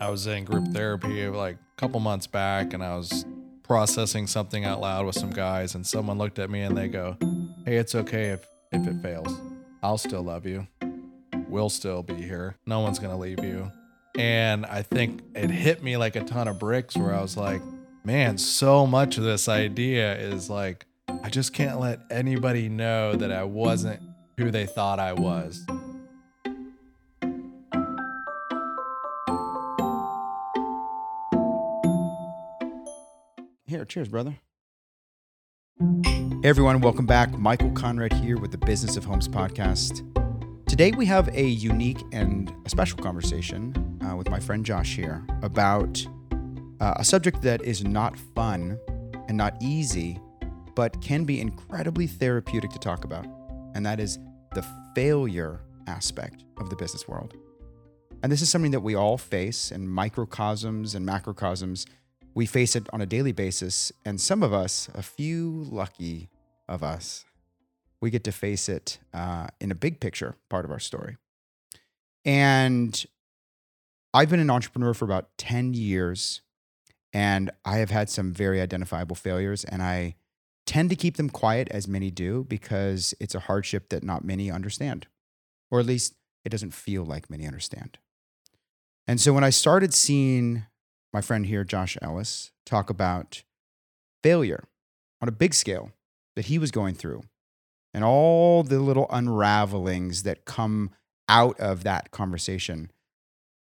I 0.00 0.10
was 0.10 0.26
in 0.26 0.44
group 0.44 0.68
therapy 0.68 1.26
like 1.28 1.56
a 1.56 1.80
couple 1.80 1.98
months 1.98 2.26
back 2.28 2.72
and 2.72 2.84
I 2.84 2.96
was 2.96 3.26
processing 3.64 4.26
something 4.28 4.64
out 4.64 4.80
loud 4.80 5.06
with 5.06 5.16
some 5.16 5.30
guys 5.30 5.74
and 5.74 5.84
someone 5.84 6.18
looked 6.18 6.38
at 6.38 6.50
me 6.50 6.62
and 6.62 6.76
they 6.76 6.88
go, 6.88 7.16
"Hey, 7.64 7.76
it's 7.76 7.94
okay 7.94 8.26
if 8.26 8.46
if 8.70 8.86
it 8.86 9.02
fails. 9.02 9.40
I'll 9.82 9.98
still 9.98 10.22
love 10.22 10.46
you. 10.46 10.68
We'll 11.48 11.68
still 11.68 12.02
be 12.02 12.14
here. 12.14 12.56
No 12.64 12.80
one's 12.80 12.98
going 12.98 13.10
to 13.10 13.16
leave 13.16 13.42
you." 13.42 13.72
And 14.16 14.66
I 14.66 14.82
think 14.82 15.20
it 15.34 15.50
hit 15.50 15.82
me 15.82 15.96
like 15.96 16.16
a 16.16 16.24
ton 16.24 16.48
of 16.48 16.58
bricks 16.58 16.96
where 16.96 17.14
I 17.14 17.20
was 17.20 17.36
like, 17.36 17.62
"Man, 18.04 18.38
so 18.38 18.86
much 18.86 19.18
of 19.18 19.24
this 19.24 19.48
idea 19.48 20.16
is 20.16 20.48
like 20.48 20.86
I 21.24 21.28
just 21.28 21.52
can't 21.52 21.80
let 21.80 22.00
anybody 22.10 22.68
know 22.68 23.16
that 23.16 23.32
I 23.32 23.42
wasn't 23.42 24.00
who 24.36 24.52
they 24.52 24.66
thought 24.66 25.00
I 25.00 25.12
was." 25.12 25.66
Cheers, 33.88 34.08
brother. 34.08 34.36
Everyone, 36.44 36.80
welcome 36.80 37.06
back. 37.06 37.36
Michael 37.38 37.70
Conrad 37.70 38.12
here 38.12 38.36
with 38.36 38.50
the 38.50 38.58
Business 38.58 38.96
of 38.96 39.04
Homes 39.04 39.26
podcast. 39.26 40.04
Today 40.66 40.92
we 40.92 41.06
have 41.06 41.28
a 41.34 41.42
unique 41.42 42.02
and 42.12 42.52
a 42.66 42.68
special 42.68 42.98
conversation 42.98 43.98
uh, 44.06 44.14
with 44.14 44.28
my 44.28 44.38
friend 44.38 44.64
Josh 44.64 44.94
here 44.94 45.26
about 45.42 46.06
uh, 46.80 46.94
a 46.96 47.04
subject 47.04 47.40
that 47.42 47.62
is 47.62 47.82
not 47.82 48.18
fun 48.34 48.78
and 49.26 49.36
not 49.36 49.56
easy, 49.62 50.20
but 50.74 51.00
can 51.00 51.24
be 51.24 51.40
incredibly 51.40 52.06
therapeutic 52.06 52.70
to 52.72 52.78
talk 52.78 53.04
about, 53.04 53.26
and 53.74 53.86
that 53.86 53.98
is 53.98 54.18
the 54.54 54.64
failure 54.94 55.60
aspect 55.86 56.44
of 56.58 56.68
the 56.68 56.76
business 56.76 57.08
world. 57.08 57.34
And 58.22 58.30
this 58.30 58.42
is 58.42 58.50
something 58.50 58.72
that 58.72 58.80
we 58.80 58.94
all 58.94 59.16
face 59.16 59.70
in 59.70 59.88
microcosms 59.88 60.94
and 60.94 61.08
macrocosms 61.08 61.86
we 62.34 62.46
face 62.46 62.76
it 62.76 62.88
on 62.92 63.00
a 63.00 63.06
daily 63.06 63.32
basis, 63.32 63.92
and 64.04 64.20
some 64.20 64.42
of 64.42 64.52
us, 64.52 64.88
a 64.94 65.02
few 65.02 65.66
lucky 65.70 66.28
of 66.68 66.82
us, 66.82 67.24
we 68.00 68.10
get 68.10 68.24
to 68.24 68.32
face 68.32 68.68
it 68.68 68.98
uh, 69.12 69.48
in 69.60 69.70
a 69.70 69.74
big 69.74 70.00
picture 70.00 70.36
part 70.48 70.64
of 70.64 70.70
our 70.70 70.78
story. 70.78 71.16
And 72.24 73.04
I've 74.14 74.30
been 74.30 74.40
an 74.40 74.50
entrepreneur 74.50 74.94
for 74.94 75.04
about 75.04 75.36
10 75.38 75.74
years, 75.74 76.40
and 77.12 77.50
I 77.64 77.78
have 77.78 77.90
had 77.90 78.08
some 78.08 78.32
very 78.32 78.60
identifiable 78.60 79.16
failures, 79.16 79.64
and 79.64 79.82
I 79.82 80.14
tend 80.66 80.90
to 80.90 80.96
keep 80.96 81.16
them 81.16 81.30
quiet, 81.30 81.68
as 81.70 81.88
many 81.88 82.10
do, 82.10 82.44
because 82.48 83.14
it's 83.18 83.34
a 83.34 83.40
hardship 83.40 83.88
that 83.88 84.02
not 84.02 84.24
many 84.24 84.50
understand, 84.50 85.06
or 85.70 85.80
at 85.80 85.86
least 85.86 86.14
it 86.44 86.50
doesn't 86.50 86.74
feel 86.74 87.04
like 87.04 87.30
many 87.30 87.46
understand. 87.46 87.98
And 89.06 89.18
so 89.20 89.32
when 89.32 89.44
I 89.44 89.50
started 89.50 89.94
seeing 89.94 90.66
my 91.12 91.20
friend 91.20 91.46
here, 91.46 91.64
Josh 91.64 91.96
Ellis, 92.02 92.50
talk 92.66 92.90
about 92.90 93.42
failure 94.22 94.64
on 95.20 95.28
a 95.28 95.32
big 95.32 95.54
scale 95.54 95.92
that 96.36 96.46
he 96.46 96.58
was 96.58 96.70
going 96.70 96.94
through 96.94 97.22
and 97.94 98.04
all 98.04 98.62
the 98.62 98.78
little 98.78 99.06
unravelings 99.08 100.22
that 100.22 100.44
come 100.44 100.90
out 101.28 101.58
of 101.58 101.84
that 101.84 102.10
conversation. 102.10 102.90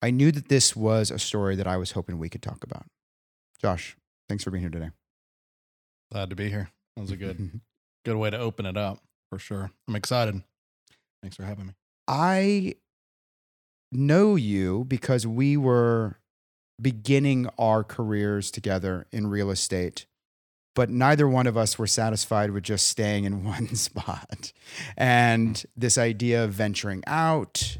I 0.01 0.11
knew 0.11 0.31
that 0.31 0.49
this 0.49 0.75
was 0.75 1.11
a 1.11 1.19
story 1.19 1.55
that 1.55 1.67
I 1.67 1.77
was 1.77 1.91
hoping 1.91 2.17
we 2.17 2.29
could 2.29 2.41
talk 2.41 2.63
about. 2.63 2.85
Josh, 3.61 3.95
thanks 4.27 4.43
for 4.43 4.51
being 4.51 4.61
here 4.61 4.69
today. 4.69 4.91
Glad 6.11 6.29
to 6.29 6.35
be 6.35 6.49
here. 6.49 6.69
That 6.95 7.01
was 7.01 7.11
a 7.11 7.17
good 7.17 7.61
good 8.05 8.15
way 8.15 8.29
to 8.29 8.37
open 8.37 8.65
it 8.65 8.77
up 8.77 8.99
for 9.29 9.37
sure. 9.37 9.71
I'm 9.87 9.95
excited. 9.95 10.41
Thanks 11.21 11.35
for 11.35 11.43
having 11.43 11.67
me. 11.67 11.73
I 12.07 12.75
know 13.91 14.35
you 14.35 14.85
because 14.85 15.27
we 15.27 15.55
were 15.57 16.17
beginning 16.81 17.47
our 17.57 17.83
careers 17.83 18.51
together 18.51 19.05
in 19.11 19.27
real 19.27 19.51
estate, 19.51 20.05
but 20.73 20.89
neither 20.89 21.27
one 21.27 21.47
of 21.47 21.57
us 21.57 21.77
were 21.77 21.87
satisfied 21.87 22.51
with 22.51 22.63
just 22.63 22.87
staying 22.87 23.25
in 23.25 23.43
one 23.45 23.75
spot. 23.75 24.51
And 24.97 25.63
this 25.75 25.97
idea 25.97 26.43
of 26.43 26.51
venturing 26.51 27.03
out, 27.07 27.77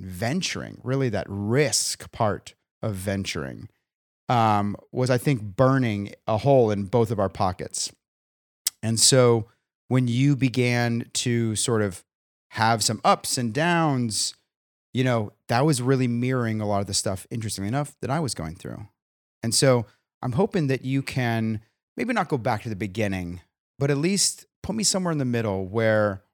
venturing, 0.00 0.80
really 0.82 1.08
that 1.10 1.26
risk 1.28 2.10
part 2.12 2.54
of 2.82 2.94
venturing, 2.94 3.68
um, 4.28 4.76
was, 4.92 5.10
I 5.10 5.18
think, 5.18 5.42
burning 5.42 6.12
a 6.26 6.38
hole 6.38 6.70
in 6.70 6.84
both 6.84 7.10
of 7.10 7.18
our 7.18 7.30
pockets. 7.30 7.90
And 8.82 9.00
so 9.00 9.48
when 9.88 10.06
you 10.06 10.36
began 10.36 11.10
to 11.14 11.56
sort 11.56 11.82
of 11.82 12.04
have 12.50 12.84
some 12.84 13.00
ups 13.04 13.38
and 13.38 13.52
downs, 13.52 14.34
you 14.98 15.04
know, 15.04 15.30
that 15.46 15.64
was 15.64 15.80
really 15.80 16.08
mirroring 16.08 16.60
a 16.60 16.66
lot 16.66 16.80
of 16.80 16.88
the 16.88 16.92
stuff, 16.92 17.24
interestingly 17.30 17.68
enough, 17.68 17.94
that 18.00 18.10
I 18.10 18.18
was 18.18 18.34
going 18.34 18.56
through. 18.56 18.88
And 19.44 19.54
so 19.54 19.86
I'm 20.22 20.32
hoping 20.32 20.66
that 20.66 20.84
you 20.84 21.02
can 21.02 21.60
maybe 21.96 22.12
not 22.12 22.26
go 22.26 22.36
back 22.36 22.64
to 22.64 22.68
the 22.68 22.74
beginning, 22.74 23.40
but 23.78 23.92
at 23.92 23.96
least 23.98 24.46
put 24.60 24.74
me 24.74 24.82
somewhere 24.82 25.12
in 25.12 25.18
the 25.18 25.24
middle 25.24 25.64
where 25.68 26.24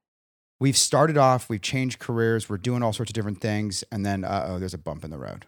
we've 0.60 0.78
started 0.78 1.18
off, 1.18 1.50
we've 1.50 1.60
changed 1.60 1.98
careers, 1.98 2.48
we're 2.48 2.56
doing 2.56 2.82
all 2.82 2.94
sorts 2.94 3.10
of 3.10 3.14
different 3.14 3.42
things, 3.42 3.84
and 3.92 4.06
then, 4.06 4.24
uh 4.24 4.46
oh, 4.48 4.58
there's 4.58 4.72
a 4.72 4.78
bump 4.78 5.04
in 5.04 5.10
the 5.10 5.18
road. 5.18 5.44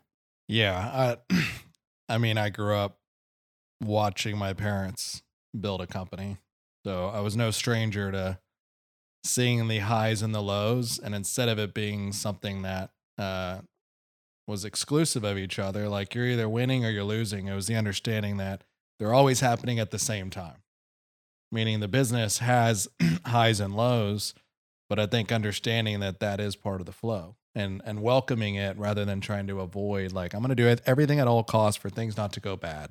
Yeah. 0.46 1.16
I, 1.30 1.42
I 2.10 2.18
mean, 2.18 2.36
I 2.36 2.50
grew 2.50 2.76
up 2.76 2.98
watching 3.82 4.36
my 4.36 4.52
parents 4.52 5.22
build 5.58 5.80
a 5.80 5.86
company. 5.86 6.36
So 6.84 7.06
I 7.06 7.20
was 7.20 7.34
no 7.34 7.50
stranger 7.50 8.12
to 8.12 8.40
seeing 9.24 9.68
the 9.68 9.78
highs 9.78 10.20
and 10.20 10.34
the 10.34 10.42
lows. 10.42 10.98
And 10.98 11.14
instead 11.14 11.48
of 11.48 11.58
it 11.58 11.72
being 11.72 12.12
something 12.12 12.60
that 12.60 12.90
uh, 13.18 13.60
was 14.46 14.64
exclusive 14.64 15.24
of 15.24 15.38
each 15.38 15.58
other. 15.58 15.88
Like 15.88 16.14
you're 16.14 16.26
either 16.26 16.48
winning 16.48 16.84
or 16.84 16.90
you're 16.90 17.04
losing. 17.04 17.48
It 17.48 17.54
was 17.54 17.66
the 17.66 17.76
understanding 17.76 18.36
that 18.36 18.62
they're 18.98 19.14
always 19.14 19.40
happening 19.40 19.78
at 19.78 19.90
the 19.90 19.98
same 19.98 20.30
time, 20.30 20.62
meaning 21.50 21.80
the 21.80 21.88
business 21.88 22.38
has 22.38 22.88
highs 23.26 23.60
and 23.60 23.74
lows. 23.74 24.34
But 24.88 25.00
I 25.00 25.06
think 25.06 25.32
understanding 25.32 26.00
that 26.00 26.20
that 26.20 26.40
is 26.40 26.54
part 26.54 26.80
of 26.80 26.86
the 26.86 26.92
flow 26.92 27.36
and 27.56 27.82
and 27.84 28.02
welcoming 28.02 28.54
it 28.54 28.78
rather 28.78 29.04
than 29.04 29.20
trying 29.20 29.48
to 29.48 29.60
avoid 29.60 30.12
like 30.12 30.32
I'm 30.32 30.40
going 30.40 30.54
to 30.54 30.54
do 30.54 30.76
everything 30.86 31.18
at 31.18 31.26
all 31.26 31.42
costs 31.42 31.80
for 31.80 31.90
things 31.90 32.16
not 32.16 32.32
to 32.34 32.40
go 32.40 32.54
bad. 32.56 32.90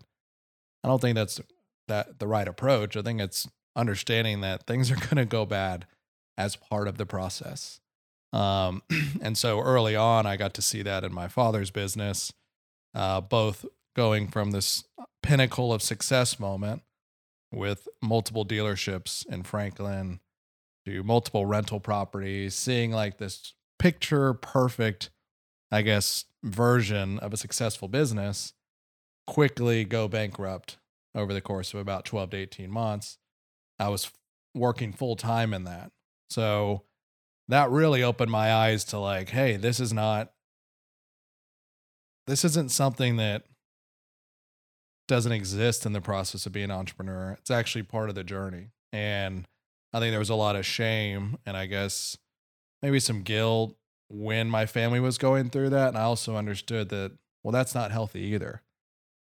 I 0.84 0.90
don't 0.90 1.00
think 1.00 1.16
that's 1.16 1.40
that 1.88 2.20
the 2.20 2.28
right 2.28 2.48
approach. 2.48 2.98
I 2.98 3.02
think 3.02 3.22
it's 3.22 3.48
understanding 3.76 4.42
that 4.42 4.66
things 4.68 4.92
are 4.92 4.96
going 5.08 5.18
to 5.18 5.26
go 5.26 5.46
bad 5.46 5.86
as 6.38 6.56
part 6.56 6.88
of 6.88 6.98
the 6.98 7.06
process. 7.06 7.80
Um, 8.36 8.84
and 9.22 9.38
so 9.38 9.62
early 9.62 9.96
on, 9.96 10.26
I 10.26 10.36
got 10.36 10.54
to 10.56 10.62
see 10.62 10.82
that 10.84 11.04
in 11.04 11.14
my 11.14 11.28
father's 11.28 11.72
business, 11.72 12.34
uh, 12.94 13.22
both 13.22 13.66
going 13.96 14.28
from 14.28 14.52
this 14.52 14.84
pinnacle 15.24 15.74
of 15.74 15.82
success 15.82 16.40
moment 16.40 16.84
with 17.52 17.88
multiple 18.02 18.46
dealerships 18.46 19.26
in 19.28 19.44
Franklin 19.44 20.20
to 20.86 21.02
multiple 21.02 21.46
rental 21.46 21.80
properties, 21.80 22.54
seeing 22.54 22.92
like 22.92 23.18
this 23.18 23.54
picture 23.80 24.34
perfect, 24.34 25.10
I 25.72 25.82
guess, 25.82 26.26
version 26.44 27.18
of 27.20 27.34
a 27.34 27.38
successful 27.38 27.88
business 27.88 28.54
quickly 29.26 29.86
go 29.86 30.08
bankrupt 30.08 30.78
over 31.16 31.34
the 31.34 31.42
course 31.42 31.74
of 31.74 31.80
about 31.80 32.06
12 32.06 32.32
to 32.32 32.38
18 32.38 32.70
months. 32.70 33.18
I 33.80 33.88
was 33.88 34.12
working 34.54 34.94
full 34.94 35.16
time 35.16 35.54
in 35.54 35.64
that. 35.64 35.92
So 36.30 36.84
that 37.48 37.70
really 37.70 38.04
opened 38.04 38.32
my 38.32 38.54
eyes 38.54 38.84
to 38.86 39.00
like, 39.00 39.30
hey, 39.30 39.58
this 39.58 39.80
is 39.80 39.94
not 39.94 40.32
this 42.28 42.44
isn't 42.44 42.72
something 42.72 43.18
that 43.18 43.44
doesn't 45.08 45.32
exist 45.32 45.86
in 45.86 45.94
the 45.94 46.02
process 46.02 46.46
of 46.46 46.52
being 46.52 46.66
an 46.66 46.72
entrepreneur. 46.72 47.38
It's 47.40 47.52
actually 47.52 47.84
part 47.84 48.10
of 48.10 48.16
the 48.16 48.24
journey. 48.24 48.70
And 48.92 49.48
I 49.94 50.00
think 50.00 50.12
there 50.12 50.20
was 50.20 50.32
a 50.32 50.36
lot 50.36 50.56
of 50.56 50.66
shame 50.66 51.38
and 51.46 51.56
I 51.56 51.68
guess 51.68 52.18
maybe 52.82 53.00
some 53.00 53.22
guilt 53.22 53.76
when 54.10 54.50
my 54.50 54.66
family 54.66 55.00
was 55.00 55.18
going 55.18 55.50
through 55.50 55.70
that. 55.70 55.90
And 55.90 55.98
I 55.98 56.02
also 56.02 56.36
understood 56.36 56.90
that, 56.90 57.12
well, 57.44 57.52
that's 57.52 57.76
not 57.76 57.92
healthy 57.92 58.22
either. 58.22 58.64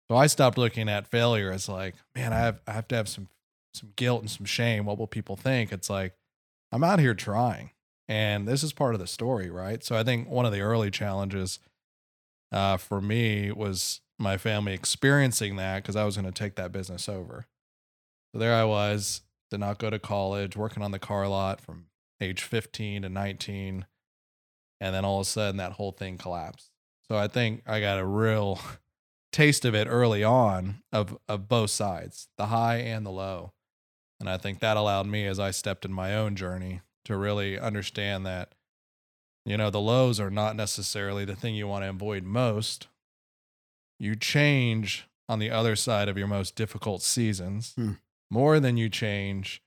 So 0.09 0.17
I 0.17 0.27
stopped 0.27 0.57
looking 0.57 0.89
at 0.89 1.07
failure 1.07 1.51
as 1.51 1.69
like, 1.69 1.95
man, 2.15 2.33
I 2.33 2.39
have 2.39 2.61
I 2.67 2.71
have 2.73 2.87
to 2.89 2.95
have 2.95 3.07
some 3.07 3.29
some 3.73 3.93
guilt 3.95 4.21
and 4.21 4.29
some 4.29 4.45
shame. 4.45 4.85
What 4.85 4.97
will 4.97 5.07
people 5.07 5.35
think? 5.35 5.71
It's 5.71 5.89
like, 5.89 6.15
I'm 6.71 6.83
out 6.83 6.99
here 6.99 7.13
trying. 7.13 7.71
And 8.09 8.47
this 8.47 8.63
is 8.63 8.73
part 8.73 8.95
of 8.95 8.99
the 8.99 9.07
story, 9.07 9.51
right? 9.51 9.83
So 9.83 9.95
I 9.95 10.03
think 10.03 10.27
one 10.27 10.47
of 10.47 10.51
the 10.51 10.61
early 10.61 10.89
challenges 10.89 11.59
uh, 12.51 12.77
for 12.77 12.99
me 12.99 13.51
was 13.51 14.01
my 14.17 14.35
family 14.35 14.73
experiencing 14.73 15.57
that 15.57 15.83
because 15.83 15.95
I 15.95 16.05
was 16.05 16.17
going 16.17 16.25
to 16.25 16.31
take 16.31 16.55
that 16.55 16.71
business 16.71 17.07
over. 17.07 17.45
So 18.33 18.39
there 18.39 18.55
I 18.55 18.63
was, 18.63 19.21
did 19.51 19.59
not 19.59 19.77
go 19.77 19.91
to 19.91 19.99
college, 19.99 20.57
working 20.57 20.81
on 20.81 20.89
the 20.89 20.97
car 20.97 21.27
lot 21.27 21.61
from 21.61 21.85
age 22.19 22.41
15 22.41 23.03
to 23.03 23.09
19. 23.09 23.85
And 24.81 24.95
then 24.95 25.05
all 25.05 25.19
of 25.19 25.27
a 25.27 25.29
sudden, 25.29 25.57
that 25.57 25.73
whole 25.73 25.91
thing 25.91 26.17
collapsed. 26.17 26.71
So 27.07 27.15
I 27.15 27.27
think 27.27 27.61
I 27.67 27.79
got 27.79 27.99
a 27.99 28.05
real 28.05 28.59
taste 29.31 29.65
of 29.65 29.75
it 29.75 29.87
early 29.87 30.23
on 30.23 30.81
of, 30.91 31.15
of 31.27 31.47
both 31.47 31.69
sides, 31.69 32.27
the 32.39 32.47
high 32.47 32.77
and 32.77 33.05
the 33.05 33.11
low. 33.11 33.53
And 34.19 34.27
I 34.27 34.37
think 34.37 34.59
that 34.59 34.77
allowed 34.77 35.05
me 35.05 35.27
as 35.27 35.39
I 35.39 35.51
stepped 35.51 35.85
in 35.85 35.93
my 35.93 36.15
own 36.15 36.35
journey 36.35 36.81
to 37.09 37.17
really 37.17 37.59
understand 37.59 38.23
that 38.25 38.53
you 39.45 39.57
know 39.57 39.69
the 39.69 39.81
lows 39.81 40.19
are 40.19 40.29
not 40.29 40.55
necessarily 40.55 41.25
the 41.25 41.35
thing 41.35 41.55
you 41.55 41.67
want 41.67 41.83
to 41.83 41.89
avoid 41.89 42.23
most 42.23 42.87
you 43.99 44.15
change 44.15 45.07
on 45.27 45.39
the 45.39 45.49
other 45.49 45.75
side 45.75 46.07
of 46.07 46.17
your 46.17 46.27
most 46.27 46.55
difficult 46.55 47.01
seasons 47.01 47.73
Hmm. 47.75 47.93
more 48.29 48.59
than 48.59 48.77
you 48.77 48.89
change 48.89 49.61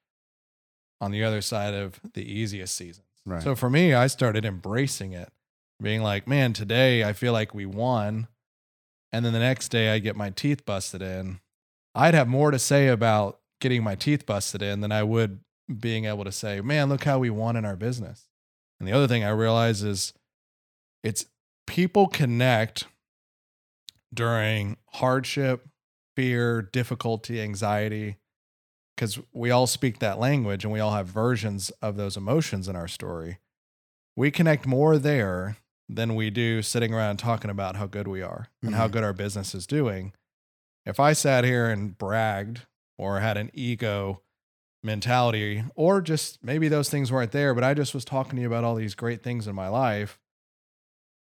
on 1.00 1.10
the 1.10 1.24
other 1.24 1.40
side 1.42 1.74
of 1.74 2.00
the 2.14 2.22
easiest 2.24 2.74
seasons. 2.76 3.06
Right. 3.26 3.42
So 3.42 3.56
for 3.56 3.68
me, 3.68 3.92
I 3.92 4.06
started 4.06 4.44
embracing 4.44 5.12
it, 5.12 5.32
being 5.80 6.00
like, 6.02 6.28
man, 6.28 6.52
today 6.52 7.02
I 7.02 7.12
feel 7.12 7.32
like 7.32 7.52
we 7.54 7.66
won. 7.66 8.28
And 9.12 9.24
then 9.24 9.32
the 9.32 9.40
next 9.40 9.68
day 9.70 9.90
I 9.92 9.98
get 9.98 10.14
my 10.16 10.30
teeth 10.30 10.64
busted 10.64 11.02
in. 11.02 11.40
I'd 11.94 12.14
have 12.14 12.28
more 12.28 12.52
to 12.52 12.58
say 12.58 12.86
about 12.88 13.40
getting 13.60 13.82
my 13.82 13.96
teeth 13.96 14.26
busted 14.26 14.62
in 14.62 14.80
than 14.80 14.92
I 14.92 15.02
would 15.02 15.40
being 15.80 16.04
able 16.04 16.24
to 16.24 16.32
say, 16.32 16.60
man, 16.60 16.88
look 16.88 17.04
how 17.04 17.18
we 17.18 17.30
won 17.30 17.56
in 17.56 17.64
our 17.64 17.76
business. 17.76 18.28
And 18.78 18.88
the 18.88 18.92
other 18.92 19.06
thing 19.08 19.24
I 19.24 19.30
realize 19.30 19.82
is 19.82 20.12
it's 21.02 21.26
people 21.66 22.06
connect 22.08 22.86
during 24.12 24.76
hardship, 24.94 25.68
fear, 26.16 26.62
difficulty, 26.62 27.40
anxiety, 27.40 28.16
because 28.94 29.18
we 29.32 29.50
all 29.50 29.66
speak 29.66 29.98
that 30.00 30.18
language 30.18 30.64
and 30.64 30.72
we 30.72 30.80
all 30.80 30.92
have 30.92 31.06
versions 31.06 31.70
of 31.80 31.96
those 31.96 32.16
emotions 32.16 32.68
in 32.68 32.76
our 32.76 32.88
story. 32.88 33.38
We 34.16 34.30
connect 34.30 34.66
more 34.66 34.98
there 34.98 35.56
than 35.88 36.14
we 36.14 36.30
do 36.30 36.62
sitting 36.62 36.92
around 36.92 37.16
talking 37.18 37.50
about 37.50 37.76
how 37.76 37.86
good 37.86 38.06
we 38.06 38.22
are 38.22 38.48
and 38.62 38.74
how 38.74 38.88
Mhm. 38.88 38.92
good 38.92 39.04
our 39.04 39.12
business 39.12 39.54
is 39.54 39.66
doing. 39.66 40.12
If 40.84 41.00
I 41.00 41.12
sat 41.14 41.44
here 41.44 41.70
and 41.70 41.96
bragged 41.96 42.66
or 42.98 43.20
had 43.20 43.36
an 43.36 43.50
ego 43.54 44.22
mentality, 44.82 45.64
or 45.74 46.00
just 46.00 46.42
maybe 46.42 46.68
those 46.68 46.88
things 46.88 47.12
weren't 47.12 47.32
there, 47.32 47.54
but 47.54 47.64
I 47.64 47.74
just 47.74 47.94
was 47.94 48.04
talking 48.04 48.36
to 48.36 48.42
you 48.42 48.46
about 48.46 48.64
all 48.64 48.74
these 48.74 48.94
great 48.94 49.22
things 49.22 49.46
in 49.46 49.54
my 49.54 49.68
life, 49.68 50.18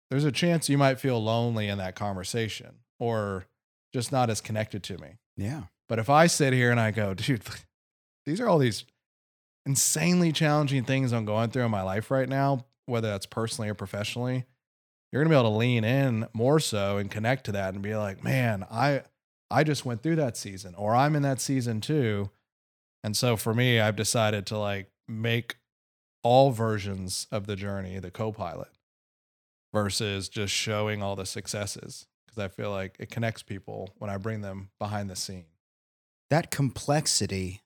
there's 0.09 0.25
a 0.25 0.31
chance 0.31 0.69
you 0.69 0.77
might 0.77 0.99
feel 0.99 1.21
lonely 1.23 1.67
in 1.67 1.77
that 1.77 1.95
conversation 1.95 2.79
or 2.99 3.45
just 3.93 4.11
not 4.11 4.29
as 4.29 4.41
connected 4.41 4.83
to 4.83 4.97
me. 4.97 5.17
Yeah. 5.37 5.63
But 5.87 5.99
if 5.99 6.09
I 6.09 6.27
sit 6.27 6.53
here 6.53 6.71
and 6.71 6.79
I 6.79 6.91
go, 6.91 7.13
dude, 7.13 7.41
these 8.25 8.39
are 8.39 8.47
all 8.47 8.59
these 8.59 8.85
insanely 9.65 10.31
challenging 10.31 10.83
things 10.83 11.11
I'm 11.11 11.25
going 11.25 11.49
through 11.49 11.65
in 11.65 11.71
my 11.71 11.83
life 11.83 12.11
right 12.11 12.29
now, 12.29 12.65
whether 12.85 13.09
that's 13.09 13.25
personally 13.25 13.69
or 13.69 13.75
professionally, 13.75 14.45
you're 15.11 15.23
gonna 15.23 15.33
be 15.33 15.39
able 15.39 15.51
to 15.51 15.57
lean 15.57 15.83
in 15.83 16.27
more 16.33 16.59
so 16.59 16.97
and 16.97 17.09
connect 17.09 17.45
to 17.45 17.51
that 17.53 17.73
and 17.73 17.81
be 17.81 17.95
like, 17.95 18.23
man, 18.23 18.65
I 18.69 19.03
I 19.51 19.63
just 19.63 19.85
went 19.85 20.03
through 20.03 20.17
that 20.17 20.37
season, 20.37 20.75
or 20.75 20.95
I'm 20.95 21.15
in 21.15 21.23
that 21.23 21.41
season 21.41 21.81
too. 21.81 22.29
And 23.03 23.15
so 23.15 23.37
for 23.37 23.53
me, 23.53 23.79
I've 23.79 23.95
decided 23.95 24.45
to 24.47 24.57
like 24.57 24.91
make 25.07 25.57
all 26.23 26.51
versions 26.51 27.27
of 27.31 27.47
the 27.47 27.55
journey 27.55 27.97
the 27.99 28.11
co-pilot 28.11 28.69
versus 29.73 30.29
just 30.29 30.53
showing 30.53 31.01
all 31.01 31.15
the 31.15 31.25
successes 31.25 32.07
because 32.25 32.43
I 32.43 32.47
feel 32.47 32.71
like 32.71 32.95
it 32.99 33.09
connects 33.09 33.43
people 33.43 33.93
when 33.97 34.09
I 34.09 34.17
bring 34.17 34.41
them 34.41 34.69
behind 34.79 35.09
the 35.09 35.15
scene. 35.15 35.45
That 36.29 36.51
complexity 36.51 37.61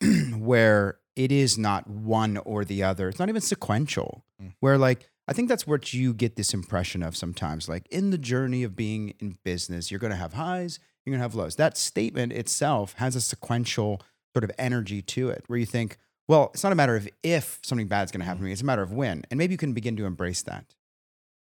where 0.36 0.98
it 1.16 1.32
is 1.32 1.56
not 1.56 1.88
one 1.88 2.36
or 2.38 2.64
the 2.64 2.82
other. 2.82 3.08
It's 3.08 3.18
not 3.18 3.28
even 3.28 3.40
sequential. 3.40 4.24
Mm. 4.42 4.54
Where 4.60 4.78
like 4.78 5.08
I 5.26 5.32
think 5.32 5.48
that's 5.48 5.66
what 5.66 5.94
you 5.94 6.12
get 6.12 6.36
this 6.36 6.52
impression 6.52 7.02
of 7.02 7.16
sometimes. 7.16 7.68
Like 7.68 7.86
in 7.90 8.10
the 8.10 8.18
journey 8.18 8.62
of 8.62 8.76
being 8.76 9.14
in 9.20 9.38
business, 9.42 9.90
you're 9.90 10.00
going 10.00 10.10
to 10.10 10.16
have 10.16 10.34
highs, 10.34 10.78
you're 11.04 11.12
going 11.12 11.20
to 11.20 11.24
have 11.24 11.34
lows. 11.34 11.56
That 11.56 11.78
statement 11.78 12.32
itself 12.32 12.94
has 12.94 13.16
a 13.16 13.20
sequential 13.20 14.02
sort 14.34 14.44
of 14.44 14.50
energy 14.58 15.00
to 15.00 15.28
it 15.30 15.44
where 15.46 15.58
you 15.58 15.66
think, 15.66 15.96
well, 16.28 16.50
it's 16.54 16.64
not 16.64 16.72
a 16.72 16.76
matter 16.76 16.96
of 16.96 17.08
if 17.22 17.60
something 17.62 17.86
bad 17.86 18.04
is 18.04 18.10
going 18.10 18.20
to 18.20 18.26
happen 18.26 18.40
to 18.40 18.44
me, 18.44 18.52
it's 18.52 18.62
a 18.62 18.64
matter 18.64 18.82
of 18.82 18.92
when. 18.92 19.22
And 19.30 19.38
maybe 19.38 19.54
you 19.54 19.58
can 19.58 19.72
begin 19.72 19.96
to 19.96 20.06
embrace 20.06 20.42
that. 20.42 20.74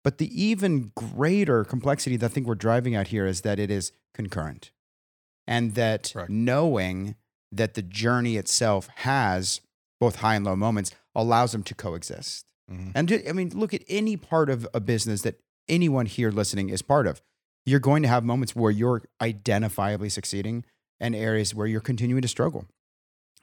But 0.05 0.19
the 0.19 0.43
even 0.43 0.93
greater 0.95 1.65
complexity 1.65 2.17
that 2.19 2.31
I 2.31 2.33
think 2.33 2.47
we're 2.47 2.55
driving 2.55 2.95
at 2.95 3.09
here 3.09 3.27
is 3.27 3.41
that 3.41 3.59
it 3.59 3.71
is 3.71 3.91
concurrent. 4.15 4.71
And 5.47 5.75
that 5.75 6.13
knowing 6.29 7.17
that 7.51 7.75
the 7.75 7.83
journey 7.83 8.37
itself 8.37 8.89
has 8.97 9.61
both 9.99 10.17
high 10.17 10.35
and 10.35 10.45
low 10.45 10.57
moments 10.57 10.93
allows 11.15 11.53
them 11.53 11.63
to 11.65 11.75
coexist. 11.75 12.45
Mhm. 12.71 12.93
And 12.95 13.23
I 13.29 13.33
mean, 13.33 13.51
look 13.51 13.73
at 13.73 13.83
any 13.89 14.17
part 14.17 14.51
of 14.51 14.67
a 14.75 14.81
business 14.81 15.23
that 15.23 15.41
anyone 15.69 16.07
here 16.07 16.31
listening 16.31 16.69
is 16.69 16.83
part 16.83 17.07
of. 17.07 17.23
You're 17.65 17.81
going 17.81 18.03
to 18.03 18.09
have 18.09 18.25
moments 18.25 18.55
where 18.55 18.71
you're 18.71 19.03
identifiably 19.21 20.11
succeeding 20.11 20.65
and 21.01 21.15
areas 21.15 21.55
where 21.55 21.67
you're 21.67 21.81
continuing 21.81 22.23
to 22.23 22.29
struggle. 22.29 22.67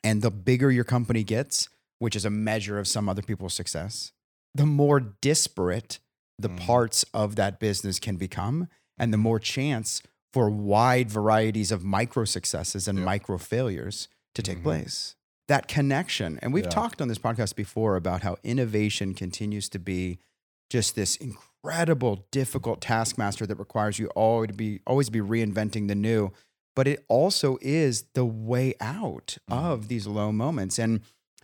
And 0.03 0.21
the 0.21 0.31
bigger 0.31 0.69
your 0.71 0.83
company 0.83 1.23
gets, 1.23 1.69
which 1.99 2.15
is 2.15 2.25
a 2.25 2.29
measure 2.29 2.77
of 2.79 2.87
some 2.87 3.07
other 3.07 3.21
people's 3.21 3.53
success, 3.53 4.11
the 4.53 4.65
more 4.65 4.99
disparate 4.99 5.99
the 6.37 6.49
Mhm. 6.49 6.59
parts 6.59 7.05
of 7.13 7.35
that 7.35 7.59
business 7.59 7.99
can 7.99 8.17
become, 8.17 8.67
and 8.97 9.13
the 9.13 9.17
more 9.17 9.39
chance 9.39 10.01
for 10.33 10.49
wide 10.49 11.09
varieties 11.09 11.71
of 11.71 11.83
micro 11.83 12.25
successes 12.25 12.87
and 12.87 12.99
Yeah. 12.99 13.05
micro 13.05 13.37
failures 13.37 14.07
to 14.35 14.41
take 14.41 14.59
Mhm. 14.59 14.63
place. 14.63 15.15
That 15.47 15.67
connection. 15.67 16.39
And 16.39 16.53
we've 16.53 16.63
Yeah. 16.65 16.69
talked 16.71 17.01
on 17.01 17.07
this 17.07 17.19
podcast 17.19 17.55
before 17.55 17.95
about 17.95 18.21
how 18.23 18.37
innovation 18.43 19.13
continues 19.13 19.69
to 19.69 19.79
be 19.79 20.19
just 20.69 20.95
this 20.95 21.15
incredible, 21.17 22.25
difficult 22.31 22.81
taskmaster 22.81 23.45
that 23.45 23.57
requires 23.59 23.99
you 23.99 24.07
always 24.07 24.47
to 24.47 24.53
be 24.53 24.79
always 24.87 25.09
be 25.09 25.19
reinventing 25.19 25.87
the 25.87 25.95
new. 25.95 26.31
But 26.75 26.87
it 26.87 27.05
also 27.07 27.57
is 27.61 28.03
the 28.13 28.25
way 28.25 28.73
out 28.79 29.37
Mhm. 29.49 29.55
of 29.63 29.87
these 29.87 30.07
low 30.07 30.31
moments 30.31 30.79
and 30.79 31.01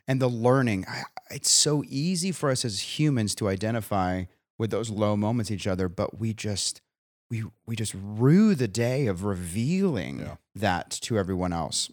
and 0.08 0.20
the 0.20 0.28
learning. 0.30 0.86
I, 0.88 1.04
it's 1.30 1.52
so 1.52 1.84
easy 1.88 2.32
for 2.32 2.50
us 2.50 2.66
as 2.66 2.98
humans 2.98 3.36
to 3.36 3.48
identify 3.48 4.24
with 4.58 4.72
those 4.72 4.90
low 4.90 5.16
moments 5.16 5.52
each 5.52 5.68
other, 5.68 5.88
but 5.88 6.20
we 6.20 6.34
just 6.34 6.82
we 7.30 7.44
we 7.68 7.76
just 7.76 7.94
rue 7.96 8.56
the 8.56 8.68
day 8.68 9.06
of 9.06 9.24
revealing 9.24 10.20
Yeah. 10.22 10.38
that 10.56 10.90
to 11.02 11.18
everyone 11.20 11.54
else. 11.54 11.92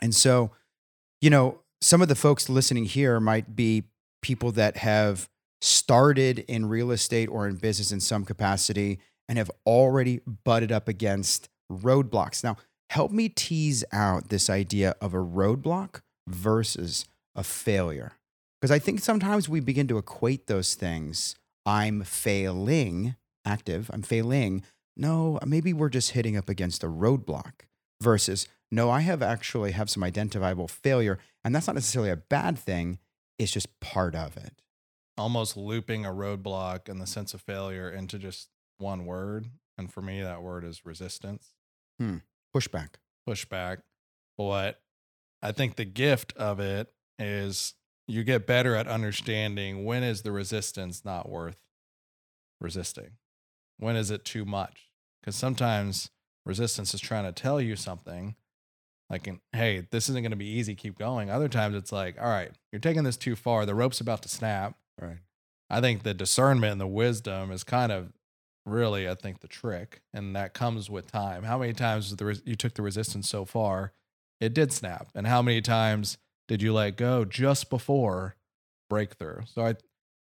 And 0.00 0.14
so, 0.14 0.52
you 1.20 1.28
know, 1.30 1.60
some 1.80 2.00
of 2.02 2.08
the 2.08 2.14
folks 2.14 2.48
listening 2.48 2.84
here 2.84 3.18
might 3.18 3.56
be 3.56 3.84
people 4.22 4.52
that 4.52 4.76
have 4.76 5.28
started 5.60 6.38
in 6.40 6.66
real 6.66 6.90
estate 6.92 7.28
or 7.28 7.48
in 7.48 7.56
business 7.56 7.90
in 7.90 8.00
some 8.00 8.24
capacity 8.24 9.00
and 9.28 9.38
have 9.38 9.50
already 9.66 10.20
butted 10.44 10.70
up 10.70 10.86
against 10.88 11.48
roadblocks. 11.70 12.42
Now, 12.42 12.56
help 12.90 13.12
me 13.12 13.28
tease 13.28 13.84
out 13.92 14.28
this 14.28 14.50
idea 14.50 14.94
of 15.00 15.14
a 15.14 15.18
roadblock 15.18 16.00
versus 16.28 17.06
a 17.34 17.44
failure. 17.44 18.12
Because 18.60 18.70
I 18.70 18.78
think 18.78 19.00
sometimes 19.00 19.48
we 19.48 19.60
begin 19.60 19.88
to 19.88 19.98
equate 19.98 20.46
those 20.46 20.74
things. 20.74 21.34
I'm 21.64 22.02
failing, 22.02 23.14
active, 23.44 23.90
I'm 23.92 24.02
failing. 24.02 24.62
No, 24.96 25.38
maybe 25.46 25.72
we're 25.72 25.88
just 25.88 26.10
hitting 26.10 26.36
up 26.36 26.48
against 26.48 26.84
a 26.84 26.88
roadblock 26.88 27.52
versus 28.02 28.46
no, 28.70 28.90
I 28.90 29.00
have 29.00 29.22
actually 29.22 29.72
have 29.72 29.90
some 29.90 30.04
identifiable 30.04 30.68
failure. 30.68 31.18
And 31.44 31.54
that's 31.54 31.66
not 31.66 31.74
necessarily 31.74 32.10
a 32.10 32.16
bad 32.16 32.58
thing. 32.58 32.98
It's 33.38 33.52
just 33.52 33.80
part 33.80 34.14
of 34.14 34.36
it. 34.36 34.62
Almost 35.16 35.56
looping 35.56 36.04
a 36.04 36.10
roadblock 36.10 36.88
and 36.88 37.00
the 37.00 37.06
sense 37.06 37.34
of 37.34 37.40
failure 37.40 37.90
into 37.90 38.18
just 38.18 38.48
one 38.78 39.06
word. 39.06 39.48
And 39.76 39.92
for 39.92 40.02
me, 40.02 40.22
that 40.22 40.42
word 40.42 40.64
is 40.64 40.84
resistance, 40.84 41.54
Hmm. 42.00 42.16
Pushback. 42.56 42.94
pushback. 43.28 43.78
But 44.38 44.80
I 45.42 45.52
think 45.52 45.76
the 45.76 45.84
gift 45.84 46.32
of 46.36 46.58
it 46.58 46.92
is 47.18 47.74
you 48.08 48.24
get 48.24 48.46
better 48.46 48.74
at 48.74 48.88
understanding 48.88 49.84
when 49.84 50.02
is 50.02 50.22
the 50.22 50.32
resistance 50.32 51.04
not 51.04 51.28
worth 51.28 51.58
resisting? 52.60 53.12
When 53.78 53.96
is 53.96 54.10
it 54.10 54.24
too 54.24 54.44
much? 54.44 54.88
Because 55.20 55.36
sometimes 55.36 56.10
resistance 56.46 56.94
is 56.94 57.00
trying 57.00 57.24
to 57.24 57.32
tell 57.32 57.60
you 57.60 57.76
something 57.76 58.34
like, 59.10 59.28
hey, 59.52 59.86
this 59.90 60.08
isn't 60.08 60.22
going 60.22 60.30
to 60.30 60.36
be 60.36 60.46
easy, 60.46 60.74
keep 60.74 60.98
going. 60.98 61.30
Other 61.30 61.48
times 61.48 61.74
it's 61.74 61.92
like, 61.92 62.16
all 62.20 62.28
right, 62.28 62.52
you're 62.72 62.80
taking 62.80 63.04
this 63.04 63.16
too 63.16 63.36
far. 63.36 63.66
The 63.66 63.74
rope's 63.74 64.00
about 64.00 64.22
to 64.22 64.28
snap. 64.28 64.76
Right. 65.00 65.18
I 65.68 65.80
think 65.80 66.02
the 66.02 66.14
discernment 66.14 66.72
and 66.72 66.80
the 66.80 66.86
wisdom 66.86 67.52
is 67.52 67.64
kind 67.64 67.92
of 67.92 68.12
really, 68.66 69.08
I 69.08 69.14
think, 69.14 69.40
the 69.40 69.48
trick. 69.48 70.02
And 70.12 70.34
that 70.36 70.54
comes 70.54 70.88
with 70.90 71.10
time. 71.10 71.44
How 71.44 71.58
many 71.58 71.72
times 71.72 72.14
the 72.16 72.24
res- 72.26 72.42
you 72.44 72.54
took 72.56 72.74
the 72.74 72.82
resistance 72.82 73.28
so 73.28 73.44
far, 73.44 73.92
it 74.40 74.54
did 74.54 74.72
snap? 74.72 75.08
And 75.14 75.26
how 75.26 75.42
many 75.42 75.60
times 75.60 76.18
did 76.48 76.62
you 76.62 76.72
let 76.72 76.96
go 76.96 77.24
just 77.24 77.70
before 77.70 78.36
breakthrough? 78.88 79.42
So 79.46 79.64
I, 79.66 79.74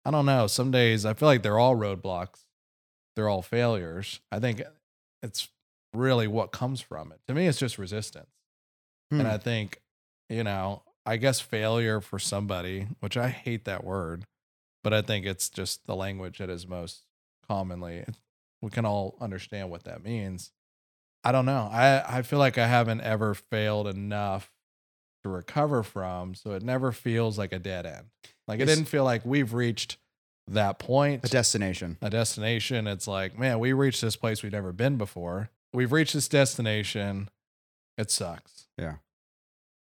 I 0.04 0.10
don't 0.10 0.26
know. 0.26 0.46
Some 0.46 0.70
days 0.70 1.04
I 1.04 1.14
feel 1.14 1.26
like 1.28 1.42
they're 1.42 1.58
all 1.58 1.76
roadblocks, 1.76 2.44
they're 3.16 3.28
all 3.28 3.42
failures. 3.42 4.20
I 4.30 4.38
think 4.38 4.62
it's 5.22 5.48
really 5.92 6.26
what 6.28 6.52
comes 6.52 6.80
from 6.80 7.12
it. 7.12 7.20
To 7.28 7.34
me, 7.34 7.46
it's 7.46 7.58
just 7.58 7.78
resistance. 7.78 8.30
And 9.10 9.22
Hmm. 9.22 9.26
I 9.26 9.38
think, 9.38 9.80
you 10.28 10.44
know, 10.44 10.82
I 11.04 11.16
guess 11.16 11.40
failure 11.40 12.00
for 12.00 12.18
somebody, 12.20 12.86
which 13.00 13.16
I 13.16 13.28
hate 13.28 13.64
that 13.64 13.82
word, 13.82 14.24
but 14.84 14.94
I 14.94 15.02
think 15.02 15.26
it's 15.26 15.50
just 15.50 15.86
the 15.86 15.96
language 15.96 16.38
that 16.38 16.48
is 16.48 16.68
most 16.68 17.02
commonly. 17.50 18.04
We 18.62 18.70
can 18.70 18.84
all 18.84 19.16
understand 19.20 19.70
what 19.70 19.82
that 19.84 20.04
means. 20.04 20.52
I 21.24 21.32
don't 21.32 21.46
know. 21.46 21.68
I, 21.72 22.18
I 22.18 22.22
feel 22.22 22.38
like 22.38 22.58
I 22.58 22.68
haven't 22.68 23.00
ever 23.00 23.34
failed 23.34 23.88
enough 23.88 24.52
to 25.24 25.28
recover 25.28 25.82
from. 25.82 26.36
So 26.36 26.52
it 26.52 26.62
never 26.62 26.92
feels 26.92 27.38
like 27.38 27.52
a 27.52 27.58
dead 27.58 27.86
end. 27.86 28.06
Like 28.46 28.60
it 28.60 28.66
didn't 28.66 28.84
feel 28.84 29.02
like 29.02 29.24
we've 29.24 29.52
reached 29.52 29.96
that 30.46 30.78
point, 30.78 31.24
a 31.24 31.28
destination. 31.28 31.96
a 32.00 32.08
destination. 32.08 32.86
It's 32.86 33.08
like, 33.08 33.36
man, 33.36 33.58
we 33.58 33.72
reached 33.72 34.00
this 34.00 34.16
place 34.16 34.42
we've 34.42 34.52
never 34.52 34.72
been 34.72 34.96
before. 34.96 35.50
we've 35.72 35.92
reached 35.92 36.14
this 36.14 36.28
destination. 36.28 37.30
It 37.98 38.10
sucks. 38.12 38.68
Yeah. 38.78 38.96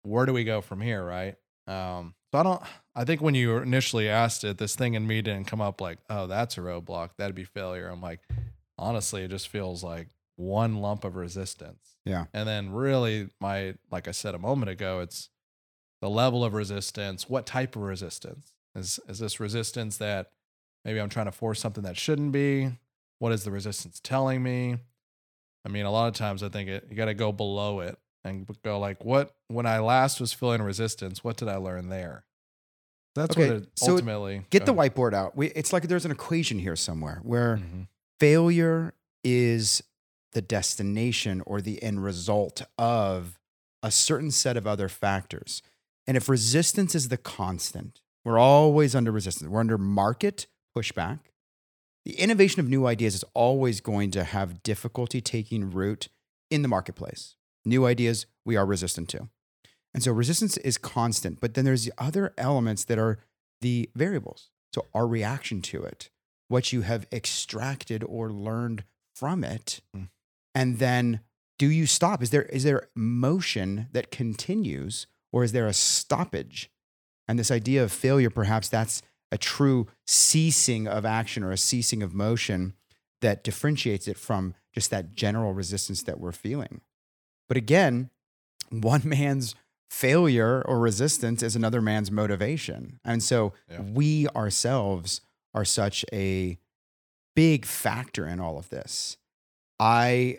Where 0.03 0.27
do 0.27 0.33
we 0.33 0.45
go 0.45 0.61
from 0.61 0.83
here, 0.83 1.05
right? 1.05 1.37
Um, 1.67 2.15
so 2.33 2.39
I 2.39 2.43
don't 2.43 2.63
I 2.95 3.05
think 3.05 3.21
when 3.21 3.35
you 3.35 3.57
initially 3.59 4.09
asked 4.09 4.45
it, 4.45 4.59
this 4.59 4.75
thing 4.77 4.95
in 4.95 5.07
me 5.07 5.23
didn't 5.23 5.47
come 5.47 5.61
up 5.61 5.81
like, 5.81 5.99
oh, 6.09 6.27
that's 6.27 6.57
a 6.59 6.61
roadblock. 6.61 7.11
That'd 7.19 7.35
be 7.35 7.45
failure. 7.45 7.89
I'm 7.89 8.01
like, 8.01 8.21
honestly, 8.79 9.23
it 9.23 9.29
just 9.29 9.49
feels 9.49 9.83
like 9.83 10.09
one 10.37 10.77
lump 10.77 11.05
of 11.05 11.17
resistance. 11.17 11.97
Yeah. 12.05 12.27
And 12.33 12.49
then 12.49 12.71
really 12.71 13.29
my 13.41 13.75
like 13.91 14.09
I 14.09 14.13
said 14.13 14.35
a 14.35 14.39
moment 14.39 14.71
ago, 14.71 15.01
it's 15.01 15.31
the 16.01 16.11
level 16.11 16.45
of 16.45 16.55
resistance, 16.55 17.29
what 17.29 17.47
type 17.47 17.75
of 17.77 17.83
resistance? 17.83 18.53
Is 18.75 19.01
is 19.09 19.19
this 19.19 19.41
resistance 19.41 19.97
that 19.99 20.33
maybe 20.85 21.01
I'm 21.01 21.09
trying 21.09 21.27
to 21.27 21.33
force 21.33 21.61
something 21.61 21.85
that 21.85 21.97
shouldn't 21.97 22.33
be? 22.33 22.71
What 23.19 23.33
is 23.33 23.45
the 23.45 23.51
resistance 23.51 23.99
telling 24.03 24.43
me? 24.43 24.77
I 25.65 25.69
mean, 25.69 25.87
a 25.87 25.91
lot 25.91 26.09
of 26.09 26.15
times 26.15 26.43
I 26.43 26.49
think 26.49 26.69
it, 26.69 26.87
you 26.91 26.97
got 26.97 27.07
to 27.07 27.15
go 27.15 27.33
below 27.33 27.81
it 27.81 27.99
and 28.27 28.47
go 28.63 28.79
like, 28.79 29.05
what 29.05 29.35
when 29.49 29.67
I 29.67 29.79
last 29.79 30.21
was 30.21 30.33
feeling 30.33 30.63
resistance, 30.63 31.23
what 31.25 31.37
did 31.37 31.49
I 31.49 31.57
learn 31.57 31.89
there? 31.89 32.25
That's 33.15 33.37
Okay, 33.37 33.49
what 33.49 33.57
it 33.63 33.69
so 33.77 33.93
ultimately 33.93 34.45
Get 34.51 34.67
the 34.67 34.75
whiteboard 34.75 35.15
out. 35.15 35.37
We, 35.37 35.47
it's 35.49 35.73
like 35.73 35.85
there's 35.89 36.05
an 36.05 36.11
equation 36.11 36.59
here 36.59 36.77
somewhere 36.77 37.21
where 37.23 37.57
Mhm. 37.57 37.89
failure 38.21 38.95
is 39.25 39.83
the 40.33 40.43
destination 40.43 41.43
or 41.47 41.61
the 41.63 41.83
end 41.83 42.03
result 42.05 42.63
of 42.79 43.39
a 43.83 43.91
certain 43.91 44.31
set 44.31 44.57
of 44.57 44.67
other 44.67 44.89
factors. 44.89 45.63
And 46.07 46.17
if 46.17 46.29
resistance 46.29 46.95
is 46.95 47.09
the 47.09 47.17
constant, 47.17 48.01
we're 48.25 48.39
always 48.39 48.95
under 48.95 49.11
resistance. 49.11 49.51
We're 49.51 49.61
under 49.61 49.79
market 49.79 50.47
pushback. 50.77 51.21
The 52.05 52.13
innovation 52.21 52.61
of 52.61 52.69
new 52.69 52.87
ideas 52.87 53.15
is 53.15 53.25
always 53.35 53.81
going 53.81 54.11
to 54.13 54.25
have 54.25 54.63
difficulty 54.63 55.21
taking 55.21 55.71
root 55.71 56.09
in 56.51 56.63
the 56.63 56.69
marketplace. 56.69 57.35
New 57.67 57.85
ideas 57.85 58.25
we 58.45 58.57
are 58.57 58.65
resistant 58.65 59.09
to. 59.11 59.29
And 59.93 60.03
so 60.03 60.13
resistance 60.13 60.57
is 60.59 60.79
constant, 60.79 61.41
but 61.41 61.55
then 61.55 61.65
there's 61.65 61.85
the 61.85 61.93
other 61.99 62.33
elements 62.39 62.85
that 62.85 62.99
are 62.99 63.19
the 63.61 63.91
variables. 63.95 64.51
So 64.73 64.87
our 64.95 65.07
reaction 65.07 65.63
to 65.63 65.83
it, 65.83 66.11
what 66.49 66.73
you 66.73 66.83
have 66.83 67.07
extracted 67.13 68.05
or 68.07 68.31
learned 68.31 68.85
from 69.15 69.43
it, 69.43 69.81
Mm. 69.95 70.09
and 70.55 70.79
then 70.79 71.21
do 71.59 71.71
you 71.71 71.87
stop? 71.87 72.23
Is 72.23 72.31
there 72.31 72.43
is 72.43 72.65
there 72.65 72.89
motion 72.95 73.89
that 73.93 74.11
continues, 74.11 75.07
or 75.33 75.43
is 75.43 75.53
there 75.53 75.67
a 75.67 75.73
stoppage? 75.73 76.71
And 77.27 77.39
this 77.39 77.51
idea 77.51 77.83
of 77.83 77.91
failure, 77.91 78.31
perhaps 78.31 78.69
that's 78.69 79.03
a 79.33 79.39
true 79.39 79.87
ceasing 80.07 80.87
of 80.87 81.05
action 81.05 81.43
or 81.43 81.51
a 81.51 81.57
ceasing 81.59 82.03
of 82.03 82.15
motion 82.15 82.75
that 83.23 83.43
differentiates 83.43 84.07
it 84.07 84.19
from 84.19 84.55
just 84.73 84.91
that 84.91 85.15
general 85.15 85.55
resistance 85.55 86.03
that 86.03 86.21
we're 86.21 86.31
feeling. 86.33 86.83
But 87.49 87.57
again, 87.57 88.11
one 88.71 89.03
man's 89.05 89.55
failure 89.91 90.63
or 90.67 90.79
resistance 90.81 91.43
is 91.43 91.55
another 91.57 91.81
man's 91.81 92.11
motivation. 92.11 92.99
And 93.05 93.23
so 93.23 93.53
Yeah. 93.71 93.81
we 93.83 94.29
ourselves 94.29 95.21
are 95.55 95.65
such 95.65 96.05
a 96.13 96.59
big 97.35 97.65
factor 97.65 98.27
in 98.27 98.41
all 98.41 98.59
of 98.59 98.69
this. 98.71 99.17
I 99.79 100.39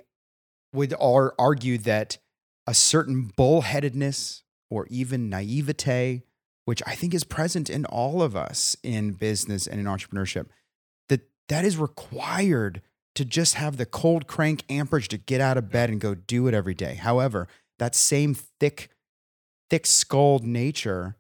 would 0.74 0.94
argue 1.00 1.78
that 1.80 2.18
a 2.68 2.74
certain 2.74 3.32
bullheadedness 3.38 4.42
or 4.70 4.86
even 4.88 5.30
naivete, 5.30 6.24
which 6.66 6.84
I 6.86 6.96
think 6.96 7.14
is 7.14 7.24
present 7.24 7.70
in 7.70 7.86
all 7.86 8.22
of 8.22 8.36
us 8.36 8.76
in 8.84 9.14
business 9.14 9.66
and 9.66 9.80
in 9.80 9.86
entrepreneurship, 9.86 10.48
that 11.08 11.30
that 11.48 11.64
is 11.64 11.78
required 11.78 12.82
to 13.18 13.26
just 13.26 13.56
have 13.56 13.78
the 13.78 13.86
cold 13.88 14.28
crank 14.28 14.64
amperage 14.70 15.08
to 15.08 15.18
get 15.18 15.42
out 15.42 15.58
of 15.58 15.72
bed 15.72 15.90
and 15.90 16.00
go 16.00 16.14
do 16.14 16.48
it 16.48 16.54
every 16.54 16.76
day. 16.76 16.94
However, 16.94 17.48
that 17.80 17.96
same 17.96 18.36
thick, 18.36 18.92
thick 19.72 19.88
skulled 19.88 20.44
nature, 20.44 21.16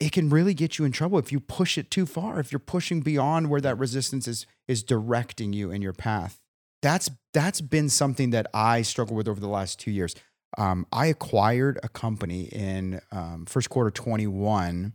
it 0.00 0.12
can 0.12 0.30
really 0.30 0.54
get 0.54 0.78
you 0.78 0.86
in 0.86 0.92
trouble 0.92 1.18
if 1.18 1.30
you 1.30 1.38
push 1.38 1.76
it 1.76 1.90
too 1.90 2.06
far, 2.06 2.40
if 2.40 2.50
you're 2.50 2.58
pushing 2.58 3.02
beyond 3.02 3.50
where 3.50 3.60
that 3.60 3.76
resistance 3.76 4.26
is 4.26 4.46
is 4.66 4.82
directing 4.82 5.52
you 5.52 5.70
in 5.70 5.82
your 5.82 5.92
path. 5.92 6.40
That's 6.80 7.10
that's 7.34 7.60
been 7.60 7.90
something 7.90 8.30
that 8.30 8.46
I 8.54 8.80
struggled 8.80 9.18
with 9.18 9.28
over 9.28 9.40
the 9.40 9.46
last 9.46 9.78
two 9.78 9.90
years. 9.90 10.14
Um, 10.56 10.86
I 10.90 11.06
acquired 11.06 11.78
a 11.82 11.90
company 11.90 12.44
in 12.44 13.02
um, 13.12 13.44
first 13.44 13.68
quarter 13.68 13.90
21, 13.90 14.94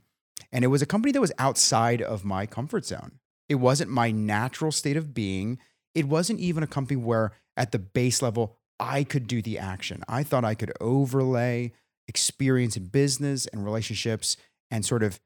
and 0.52 0.66
it 0.66 0.70
was 0.70 0.82
a 0.82 0.88
company 0.88 1.12
that 1.12 1.22
was 1.22 1.32
outside 1.38 2.02
of 2.02 2.26
my 2.26 2.48
comfort 2.48 2.84
zone. 2.84 3.20
It 3.48 3.56
wasn't 3.56 3.92
my 3.92 4.10
natural 4.10 4.72
state 4.72 4.98
of 4.98 5.14
being. 5.14 5.60
It 5.96 6.08
wasn't 6.08 6.40
even 6.40 6.62
a 6.62 6.68
company 6.68 6.98
where, 6.98 7.32
at 7.58 7.72
the 7.72 7.80
base 7.80 8.22
level, 8.22 8.58
I 8.80 9.04
could 9.04 9.28
do 9.28 9.42
the 9.42 9.58
action. 9.58 10.04
I 10.08 10.24
thought 10.24 10.44
I 10.44 10.54
could 10.54 10.74
overlay 10.82 11.72
experience 12.08 12.78
in 12.78 12.88
business 12.88 13.48
and 13.48 13.64
relationships 13.64 14.38
and 14.70 14.86
sort 14.86 15.02
of 15.02 15.20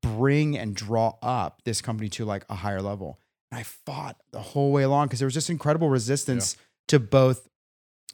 bring 0.00 0.56
and 0.56 0.74
draw 0.74 1.14
up 1.20 1.62
this 1.64 1.80
company 1.82 2.08
to 2.10 2.24
like 2.24 2.44
a 2.48 2.54
higher 2.54 2.80
level. 2.80 3.18
And 3.50 3.58
I 3.58 3.64
fought 3.64 4.16
the 4.32 4.40
whole 4.40 4.72
way 4.72 4.84
along 4.84 5.08
because 5.08 5.18
there 5.18 5.26
was 5.26 5.34
just 5.34 5.50
incredible 5.50 5.90
resistance 5.90 6.56
to 6.88 7.00
both 7.00 7.48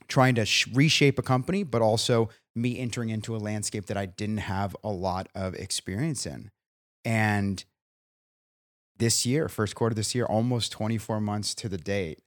trying 0.08 0.34
to 0.36 0.46
sh- 0.46 0.66
reshape 0.72 1.18
a 1.18 1.22
company, 1.22 1.62
but 1.62 1.82
also 1.82 2.30
me 2.56 2.78
entering 2.78 3.10
into 3.10 3.36
a 3.36 3.38
landscape 3.38 3.86
that 3.86 3.96
I 3.96 4.06
didn't 4.06 4.38
have 4.38 4.74
a 4.82 4.88
lot 4.88 5.28
of 5.34 5.54
experience 5.54 6.26
in. 6.26 6.50
And 7.04 7.62
this 8.98 9.24
year, 9.24 9.48
first 9.48 9.74
quarter 9.74 9.94
this 9.94 10.14
year, 10.14 10.24
almost 10.24 10.72
24 10.72 11.20
months 11.20 11.54
to 11.56 11.68
the 11.68 11.78
date, 11.78 12.20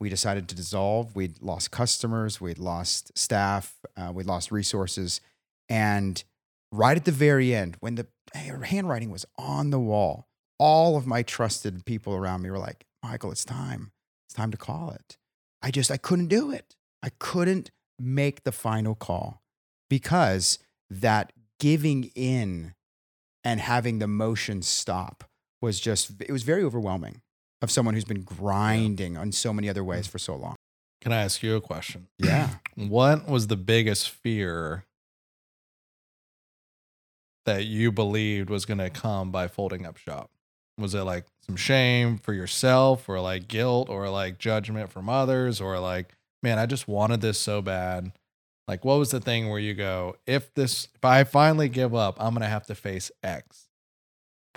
we 0.00 0.08
decided 0.08 0.48
to 0.48 0.54
dissolve. 0.54 1.16
We'd 1.16 1.42
lost 1.42 1.70
customers, 1.70 2.40
we'd 2.40 2.58
lost 2.58 3.16
staff, 3.18 3.74
uh, 3.96 4.12
we'd 4.14 4.26
lost 4.26 4.52
resources. 4.52 5.20
And 5.68 6.22
right 6.70 6.96
at 6.96 7.04
the 7.04 7.12
very 7.12 7.54
end, 7.54 7.76
when 7.80 7.96
the 7.96 8.06
handwriting 8.34 9.10
was 9.10 9.26
on 9.36 9.70
the 9.70 9.80
wall, 9.80 10.28
all 10.58 10.96
of 10.96 11.06
my 11.06 11.22
trusted 11.22 11.84
people 11.84 12.14
around 12.14 12.42
me 12.42 12.50
were 12.50 12.58
like, 12.58 12.84
Michael, 13.02 13.32
it's 13.32 13.44
time. 13.44 13.92
It's 14.26 14.34
time 14.34 14.50
to 14.50 14.56
call 14.56 14.90
it. 14.90 15.16
I 15.62 15.70
just, 15.70 15.90
I 15.90 15.96
couldn't 15.96 16.28
do 16.28 16.50
it. 16.50 16.76
I 17.02 17.10
couldn't 17.18 17.70
make 17.98 18.44
the 18.44 18.52
final 18.52 18.94
call 18.94 19.42
because 19.88 20.58
that 20.90 21.32
giving 21.58 22.04
in 22.14 22.74
and 23.42 23.60
having 23.60 23.98
the 23.98 24.06
motion 24.06 24.62
stop 24.62 25.24
was 25.60 25.80
just, 25.80 26.12
it 26.20 26.30
was 26.30 26.42
very 26.42 26.62
overwhelming 26.62 27.20
of 27.60 27.70
someone 27.70 27.94
who's 27.94 28.04
been 28.04 28.22
grinding 28.22 29.16
on 29.16 29.32
so 29.32 29.52
many 29.52 29.68
other 29.68 29.84
ways 29.84 30.06
mm. 30.06 30.10
for 30.10 30.18
so 30.18 30.36
long. 30.36 30.56
Can 31.00 31.12
I 31.12 31.22
ask 31.22 31.42
you 31.42 31.56
a 31.56 31.60
question? 31.60 32.08
Yeah. 32.18 32.50
What 32.76 33.28
was 33.28 33.48
the 33.48 33.56
biggest 33.56 34.08
fear 34.08 34.84
that 37.44 37.64
you 37.64 37.90
believed 37.90 38.50
was 38.50 38.64
going 38.66 38.78
to 38.78 38.88
come 38.88 39.32
by 39.32 39.48
folding 39.48 39.84
up 39.84 39.96
shop? 39.96 40.30
Was 40.78 40.94
it 40.94 41.00
like 41.00 41.24
some 41.44 41.56
shame 41.56 42.18
for 42.18 42.32
yourself 42.32 43.08
or 43.08 43.20
like 43.20 43.48
guilt 43.48 43.88
or 43.88 44.08
like 44.10 44.38
judgment 44.38 44.92
from 44.92 45.08
others 45.08 45.60
or 45.60 45.80
like, 45.80 46.14
man, 46.40 46.58
I 46.58 46.66
just 46.66 46.86
wanted 46.86 47.20
this 47.20 47.40
so 47.40 47.60
bad? 47.60 48.12
Like, 48.68 48.84
what 48.84 48.98
was 48.98 49.10
the 49.10 49.18
thing 49.18 49.48
where 49.48 49.58
you 49.58 49.74
go, 49.74 50.16
if 50.26 50.54
this, 50.54 50.88
if 50.94 51.04
I 51.04 51.24
finally 51.24 51.68
give 51.68 51.94
up, 51.94 52.16
I'm 52.20 52.34
going 52.34 52.42
to 52.42 52.48
have 52.48 52.66
to 52.66 52.74
face 52.74 53.10
X? 53.24 53.67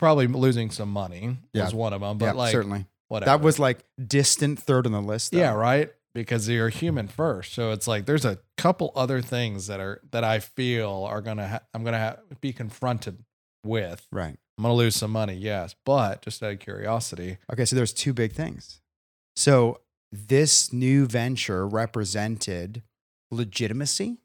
Probably 0.01 0.27
losing 0.27 0.69
some 0.71 0.91
money 0.91 1.37
Yeah. 1.53 1.63
was 1.63 1.73
one 1.73 1.93
of 1.93 2.01
them, 2.01 2.17
but 2.17 2.25
yeah, 2.25 2.31
like, 2.33 2.51
certainly. 2.51 2.87
whatever. 3.07 3.29
That 3.37 3.41
was 3.41 3.57
like 3.59 3.85
distant 4.05 4.59
third 4.59 4.85
on 4.85 4.91
the 4.91 5.01
list. 5.01 5.31
though. 5.31 5.37
Yeah, 5.37 5.53
right. 5.53 5.93
Because 6.13 6.49
you're 6.49 6.67
human 6.67 7.07
first, 7.07 7.53
so 7.53 7.71
it's 7.71 7.87
like 7.87 8.05
there's 8.05 8.25
a 8.25 8.39
couple 8.57 8.91
other 8.97 9.21
things 9.21 9.67
that 9.67 9.79
are 9.79 10.01
that 10.11 10.25
I 10.25 10.39
feel 10.39 11.05
are 11.07 11.21
gonna 11.21 11.47
ha- 11.47 11.61
I'm 11.73 11.85
gonna 11.85 11.99
ha- 11.99 12.17
be 12.41 12.51
confronted 12.51 13.23
with. 13.63 14.05
Right. 14.11 14.35
I'm 14.57 14.63
gonna 14.63 14.73
lose 14.73 14.97
some 14.97 15.11
money, 15.11 15.35
yes, 15.35 15.73
but 15.85 16.21
just 16.21 16.43
out 16.43 16.51
of 16.51 16.59
curiosity, 16.59 17.37
Okay, 17.53 17.63
so 17.63 17.77
there's 17.77 17.93
two 17.93 18.11
big 18.13 18.33
things. 18.33 18.81
So 19.37 19.79
this 20.11 20.73
new 20.73 21.05
venture 21.05 21.65
represented 21.65 22.83
legitimacy 23.31 24.17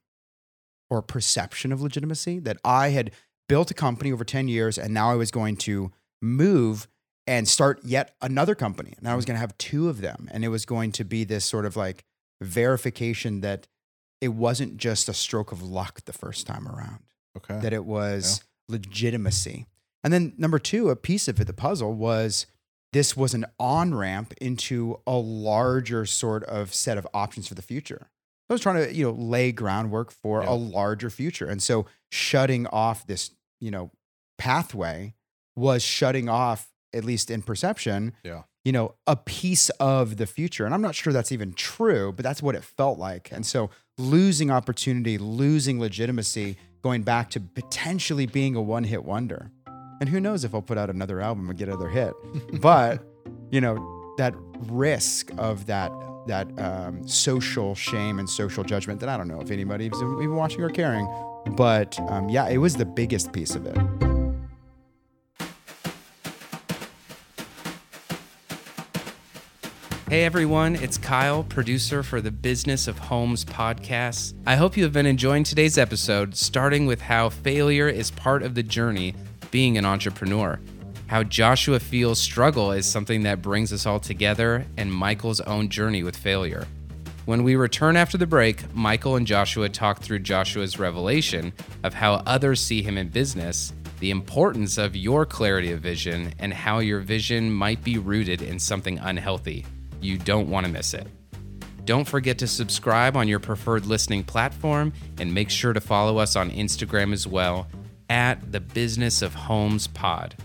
or 0.91 1.03
perception 1.03 1.71
of 1.73 1.81
legitimacy 1.81 2.41
that 2.41 2.57
I 2.65 2.89
had 2.89 3.13
built 3.49 3.71
a 3.71 3.75
company 3.75 4.13
over 4.13 4.25
10 4.25 4.49
years 4.49 4.79
and 4.79 4.93
now 4.93 5.11
I 5.11 5.15
was 5.15 5.31
going 5.31 5.57
to 5.59 5.93
move 6.21 6.89
and 7.27 7.49
start 7.49 7.81
yet 7.85 8.15
another 8.21 8.55
company. 8.55 8.95
And 8.99 9.09
I 9.09 9.15
was 9.15 9.25
mm. 9.25 9.29
going 9.29 9.37
to 9.37 9.41
have 9.41 9.57
two 9.59 9.89
of 9.89 10.01
them 10.01 10.29
and 10.33 10.45
it 10.45 10.49
was 10.49 10.65
going 10.65 10.93
to 10.93 11.05
be 11.05 11.25
this 11.25 11.45
sort 11.45 11.65
of 11.65 11.77
like 11.77 12.05
verification 12.41 13.41
that 13.41 13.67
it 14.21 14.29
wasn't 14.29 14.77
just 14.77 15.09
a 15.09 15.15
stroke 15.15 15.53
of 15.53 15.63
luck 15.63 16.05
the 16.05 16.13
first 16.13 16.47
time 16.47 16.67
around 16.69 17.01
okay, 17.37 17.59
that 17.61 17.73
it 17.73 17.85
was 17.85 18.43
legitimacy. 18.69 19.67
And 20.03 20.13
then 20.13 20.35
number 20.39 20.59
two, 20.59 20.89
a 20.89 20.97
piece 20.97 21.29
of 21.29 21.41
it, 21.41 21.47
the 21.47 21.53
puzzle 21.53 21.93
was 21.93 22.47
this 22.93 23.17
was 23.17 23.35
an 23.35 23.45
on 23.59 23.95
ramp 23.95 24.33
into 24.41 25.01
a 25.07 25.17
larger 25.17 26.07
sort 26.07 26.45
of 26.45 26.73
set 26.73 26.97
of 26.97 27.07
options 27.13 27.49
for 27.49 27.55
the 27.55 27.63
future. 27.63 28.09
I 28.49 28.53
was 28.53 28.61
trying 28.61 28.85
to, 28.85 28.95
you 28.95 29.05
know, 29.05 29.11
lay 29.11 29.51
groundwork 29.51 30.13
for 30.13 30.43
Yeah. 30.43 30.51
a 30.51 30.55
larger 30.55 31.11
future. 31.11 31.47
And 31.47 31.63
so 31.63 31.87
shutting 32.11 32.67
off 32.69 33.07
this, 33.07 33.31
you 33.61 33.71
know, 33.71 33.91
pathway 34.39 35.15
was 35.55 35.83
shutting 35.83 36.29
off, 36.29 36.69
at 36.95 37.05
least 37.05 37.31
in 37.31 37.43
perception, 37.43 38.13
Yeah. 38.23 38.43
you 38.65 38.73
know, 38.73 38.95
a 39.07 39.17
piece 39.17 39.71
of 39.81 40.17
the 40.19 40.27
future. 40.27 40.65
And 40.67 40.75
I'm 40.75 40.83
not 40.83 40.95
sure 40.95 41.13
that's 41.13 41.33
even 41.33 41.53
true, 41.55 42.13
but 42.13 42.23
that's 42.23 42.43
what 42.43 42.55
it 42.55 42.63
felt 42.65 42.99
like. 42.99 43.31
And 43.33 43.47
so 43.47 43.71
losing 43.99 44.51
opportunity, 44.51 45.17
losing 45.19 45.81
legitimacy, 45.81 46.57
going 46.83 47.03
back 47.03 47.31
to 47.31 47.41
potentially 47.41 48.27
being 48.27 48.55
a 48.55 48.63
one 48.63 48.85
hit 48.85 49.05
wonder. 49.05 49.51
And 50.01 50.11
who 50.11 50.21
knows 50.21 50.45
if 50.45 50.55
I'll 50.55 50.61
put 50.63 50.77
out 50.77 50.91
another 50.91 51.21
album 51.23 51.49
and 51.49 51.59
get 51.59 51.69
another 51.69 51.89
hit. 51.89 52.13
but, 52.61 53.03
you 53.51 53.61
know, 53.63 54.15
that 54.19 54.35
risk 54.69 55.31
of 55.39 55.67
that 55.67 55.91
that 56.27 56.49
um, 56.59 57.07
social 57.07 57.75
shame 57.77 58.19
and 58.19 58.29
social 58.29 58.65
judgment 58.65 58.99
that 58.99 59.09
I 59.09 59.17
don't 59.17 59.29
know 59.29 59.41
if 59.41 59.53
anybody's 59.53 59.93
even 59.95 60.35
watching 60.35 60.61
or 60.61 60.69
caring. 60.71 61.07
But 61.51 61.99
um, 62.11 62.29
yeah, 62.29 62.49
it 62.49 62.59
was 62.59 62.77
the 62.77 62.85
biggest 62.85 63.33
piece 63.33 63.55
of 63.55 63.67
it. 63.67 63.77
Hey 70.09 70.25
everyone, 70.25 70.77
it's 70.77 70.99
Kyle, 70.99 71.43
producer 71.43 72.05
for 72.05 72.21
the 72.21 72.31
Business 72.31 72.87
of 72.87 72.97
Homes 72.97 73.45
podcast. 73.45 74.35
I 74.47 74.55
hope 74.55 74.77
you 74.77 74.85
have 74.85 74.93
been 74.93 75.05
enjoying 75.05 75.43
today's 75.43 75.77
episode, 75.77 76.37
starting 76.37 76.87
with 76.87 77.01
how 77.01 77.29
failure 77.29 77.89
is 77.89 78.13
part 78.13 78.45
of 78.45 78.55
the 78.55 78.63
journey 78.63 79.15
being 79.51 79.77
an 79.77 79.85
entrepreneur, 79.85 80.61
how 81.09 81.25
Joshua 81.25 81.81
feels 81.81 82.21
struggle 82.21 82.71
is 82.71 82.87
something 82.87 83.25
that 83.25 83.43
brings 83.43 83.73
us 83.73 83.85
all 83.85 83.99
together, 83.99 84.65
and 84.77 84.95
Michael's 84.95 85.41
own 85.41 85.69
journey 85.69 86.05
with 86.05 86.17
failure. 86.17 86.67
When 87.27 87.43
we 87.43 87.57
return 87.57 87.97
after 87.97 88.17
the 88.17 88.25
break, 88.25 88.73
Michael 88.73 89.17
and 89.17 89.27
Joshua 89.27 89.69
talk 89.69 89.99
through 89.99 90.21
Joshua's 90.21 90.79
revelation 90.79 91.53
of 91.83 91.93
how 91.93 92.23
others 92.25 92.61
see 92.61 92.83
him 92.83 92.97
in 92.97 93.09
business, 93.09 93.73
the 93.99 94.13
importance 94.13 94.79
of 94.79 94.95
your 94.95 95.27
clarity 95.27 95.73
of 95.73 95.81
vision, 95.81 96.33
and 96.39 96.55
how 96.55 96.79
your 96.79 97.01
vision 97.01 97.53
might 97.53 97.83
be 97.83 97.99
rooted 97.99 98.43
in 98.43 98.61
something 98.61 99.01
unhealthy. 99.01 99.67
You 100.01 100.19
don't 100.19 100.49
want 100.49 100.67
to 100.67 100.73
miss 100.73 100.95
it. 100.95 101.09
Don't 101.85 102.07
forget 102.07 102.39
to 102.39 102.47
subscribe 102.47 103.17
on 103.17 103.27
your 103.27 103.41
preferred 103.41 103.87
listening 103.87 104.23
platform 104.23 104.93
and 105.19 105.35
make 105.35 105.51
sure 105.51 105.73
to 105.73 105.81
follow 105.81 106.19
us 106.19 106.37
on 106.37 106.53
Instagram 106.53 107.13
as 107.13 107.27
well 107.27 107.67
at 108.09 108.53
the 108.53 108.61
Business 108.61 109.21
of 109.21 109.35
Homes 109.35 109.89
Pod. 109.89 110.37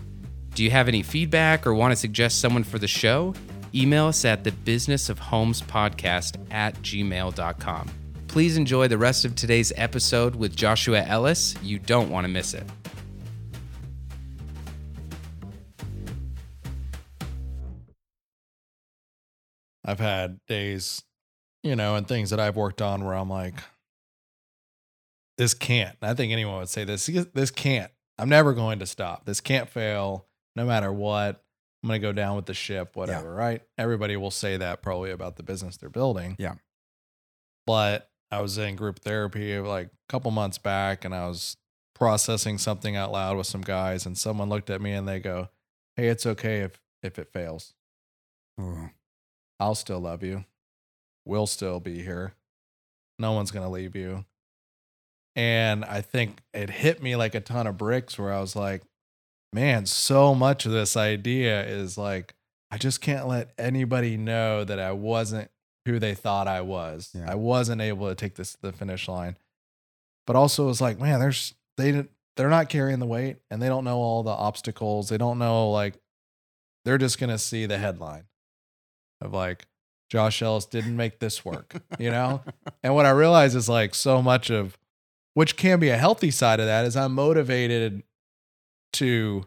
Do 0.56 0.64
you 0.64 0.70
have 0.72 0.88
any 0.88 1.04
feedback 1.04 1.64
or 1.64 1.74
want 1.74 1.92
to 1.92 1.96
suggest 1.96 2.40
someone 2.40 2.64
for 2.64 2.80
the 2.80 2.88
show? 2.88 3.34
Email 3.74 4.06
us 4.06 4.24
at 4.24 4.44
the 4.44 4.52
Business 4.52 5.08
of 5.08 5.18
Homes 5.18 5.62
Podcast 5.62 6.36
at 6.50 6.74
gmail.com. 6.82 7.90
Please 8.28 8.56
enjoy 8.56 8.88
the 8.88 8.98
rest 8.98 9.24
of 9.24 9.34
today's 9.34 9.72
episode 9.76 10.36
with 10.36 10.54
Joshua 10.54 11.02
Ellis. 11.02 11.54
You 11.62 11.78
don't 11.78 12.10
want 12.10 12.24
to 12.24 12.28
miss 12.28 12.54
it. 12.54 12.64
I've 19.84 20.00
had 20.00 20.38
days, 20.46 21.02
you 21.62 21.76
know, 21.76 21.96
and 21.96 22.06
things 22.06 22.30
that 22.30 22.40
I've 22.40 22.56
worked 22.56 22.80
on 22.80 23.04
where 23.04 23.14
I'm 23.14 23.28
like, 23.28 23.54
this 25.38 25.54
can't. 25.54 25.96
I 26.00 26.14
think 26.14 26.32
anyone 26.32 26.58
would 26.58 26.68
say 26.68 26.84
this. 26.84 27.06
This 27.06 27.50
can't. 27.50 27.90
I'm 28.18 28.28
never 28.28 28.52
going 28.52 28.78
to 28.78 28.86
stop. 28.86 29.24
This 29.24 29.40
can't 29.40 29.68
fail, 29.68 30.26
no 30.54 30.64
matter 30.64 30.92
what. 30.92 31.42
I'm 31.82 31.88
going 31.88 32.00
to 32.00 32.06
go 32.06 32.12
down 32.12 32.36
with 32.36 32.46
the 32.46 32.54
ship, 32.54 32.94
whatever, 32.94 33.30
yeah. 33.30 33.44
right? 33.44 33.62
Everybody 33.76 34.16
will 34.16 34.30
say 34.30 34.56
that 34.56 34.82
probably 34.82 35.10
about 35.10 35.36
the 35.36 35.42
business 35.42 35.76
they're 35.76 35.90
building. 35.90 36.36
Yeah. 36.38 36.54
But 37.66 38.08
I 38.30 38.40
was 38.40 38.56
in 38.56 38.76
group 38.76 39.00
therapy 39.00 39.58
like 39.58 39.86
a 39.86 39.90
couple 40.08 40.30
months 40.30 40.58
back 40.58 41.04
and 41.04 41.14
I 41.14 41.26
was 41.26 41.56
processing 41.94 42.58
something 42.58 42.96
out 42.96 43.12
loud 43.12 43.36
with 43.36 43.46
some 43.46 43.62
guys 43.62 44.06
and 44.06 44.16
someone 44.16 44.48
looked 44.48 44.70
at 44.70 44.80
me 44.80 44.92
and 44.92 45.06
they 45.06 45.20
go, 45.20 45.50
"Hey, 45.96 46.08
it's 46.08 46.26
okay 46.26 46.60
if 46.60 46.80
if 47.02 47.18
it 47.18 47.32
fails." 47.32 47.74
Oh. 48.60 48.90
I'll 49.60 49.74
still 49.74 50.00
love 50.00 50.22
you. 50.22 50.44
We'll 51.24 51.46
still 51.46 51.78
be 51.78 52.02
here. 52.02 52.34
No 53.18 53.32
one's 53.32 53.50
going 53.50 53.64
to 53.64 53.70
leave 53.70 53.94
you. 53.94 54.24
And 55.36 55.84
I 55.84 56.00
think 56.00 56.40
it 56.52 56.68
hit 56.68 57.02
me 57.02 57.16
like 57.16 57.34
a 57.34 57.40
ton 57.40 57.66
of 57.66 57.78
bricks 57.78 58.18
where 58.18 58.32
I 58.32 58.40
was 58.40 58.56
like, 58.56 58.82
man, 59.52 59.86
so 59.86 60.34
much 60.34 60.66
of 60.66 60.72
this 60.72 60.96
idea 60.96 61.64
is 61.64 61.98
like, 61.98 62.34
I 62.70 62.78
just 62.78 63.00
can't 63.00 63.28
let 63.28 63.52
anybody 63.58 64.16
know 64.16 64.64
that 64.64 64.78
I 64.78 64.92
wasn't 64.92 65.50
who 65.84 65.98
they 65.98 66.14
thought 66.14 66.48
I 66.48 66.60
was. 66.60 67.10
Yeah. 67.14 67.30
I 67.30 67.34
wasn't 67.34 67.82
able 67.82 68.08
to 68.08 68.14
take 68.14 68.36
this 68.36 68.52
to 68.52 68.62
the 68.62 68.72
finish 68.72 69.08
line. 69.08 69.36
But 70.26 70.36
also 70.36 70.70
it's 70.70 70.80
like, 70.80 70.98
man, 71.00 71.20
there's 71.20 71.54
they 71.76 72.06
they're 72.36 72.48
not 72.48 72.68
carrying 72.68 72.98
the 72.98 73.06
weight 73.06 73.38
and 73.50 73.60
they 73.60 73.68
don't 73.68 73.84
know 73.84 73.98
all 73.98 74.22
the 74.22 74.30
obstacles. 74.30 75.08
They 75.08 75.18
don't 75.18 75.38
know 75.38 75.70
like 75.70 75.94
they're 76.84 76.98
just 76.98 77.18
going 77.18 77.30
to 77.30 77.38
see 77.38 77.66
the 77.66 77.78
headline 77.78 78.24
of 79.20 79.32
like 79.32 79.66
Josh 80.10 80.42
Ellis 80.42 80.66
didn't 80.66 80.96
make 80.96 81.18
this 81.18 81.44
work, 81.44 81.82
you 81.98 82.10
know? 82.10 82.42
and 82.82 82.94
what 82.94 83.06
I 83.06 83.10
realize 83.10 83.54
is 83.54 83.68
like 83.68 83.94
so 83.94 84.22
much 84.22 84.50
of 84.50 84.78
which 85.34 85.56
can 85.56 85.80
be 85.80 85.88
a 85.88 85.96
healthy 85.96 86.30
side 86.30 86.60
of 86.60 86.66
that 86.66 86.84
is 86.84 86.96
I'm 86.96 87.14
motivated 87.14 88.02
to 88.94 89.46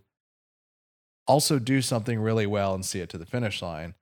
also 1.27 1.60
do 1.60 1.81
something 1.81 2.19
really 2.19 2.45
well 2.45 2.73
and 2.73 2.86
see 2.86 2.99
it 2.99 3.10
to 3.10 3.17
the 3.17 3.25
finish 3.25 3.62
line. 3.62 3.95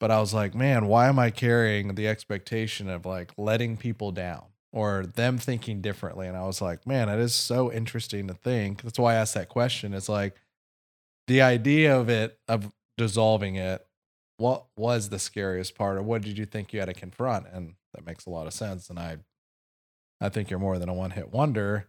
But 0.00 0.10
I 0.10 0.20
was 0.20 0.32
like, 0.32 0.54
man, 0.54 0.86
why 0.86 1.08
am 1.08 1.18
I 1.18 1.30
carrying 1.30 1.94
the 1.94 2.06
expectation 2.06 2.88
of 2.88 3.04
like 3.04 3.32
letting 3.36 3.76
people 3.76 4.12
down 4.12 4.44
or 4.72 5.06
them 5.06 5.38
thinking 5.38 5.80
differently? 5.80 6.28
And 6.28 6.36
I 6.36 6.46
was 6.46 6.60
like, 6.60 6.86
man, 6.86 7.08
it 7.08 7.18
is 7.18 7.34
so 7.34 7.72
interesting 7.72 8.28
to 8.28 8.34
think. 8.34 8.82
That's 8.82 8.98
why 8.98 9.14
I 9.14 9.16
asked 9.16 9.34
that 9.34 9.48
question. 9.48 9.94
It's 9.94 10.08
like 10.08 10.36
the 11.26 11.42
idea 11.42 11.98
of 11.98 12.08
it, 12.08 12.38
of 12.46 12.72
dissolving 12.96 13.56
it, 13.56 13.84
what 14.38 14.66
was 14.76 15.08
the 15.08 15.18
scariest 15.18 15.74
part 15.74 15.98
or 15.98 16.02
what 16.02 16.22
did 16.22 16.38
you 16.38 16.46
think 16.46 16.72
you 16.72 16.78
had 16.78 16.86
to 16.86 16.94
confront 16.94 17.46
and 17.52 17.74
that 17.92 18.06
makes 18.06 18.24
a 18.24 18.30
lot 18.30 18.46
of 18.46 18.52
sense 18.52 18.88
and 18.88 18.98
i 18.98 19.16
i 20.20 20.28
think 20.28 20.48
you're 20.48 20.58
more 20.58 20.78
than 20.78 20.88
a 20.88 20.94
one 20.94 21.10
hit 21.10 21.32
wonder 21.32 21.88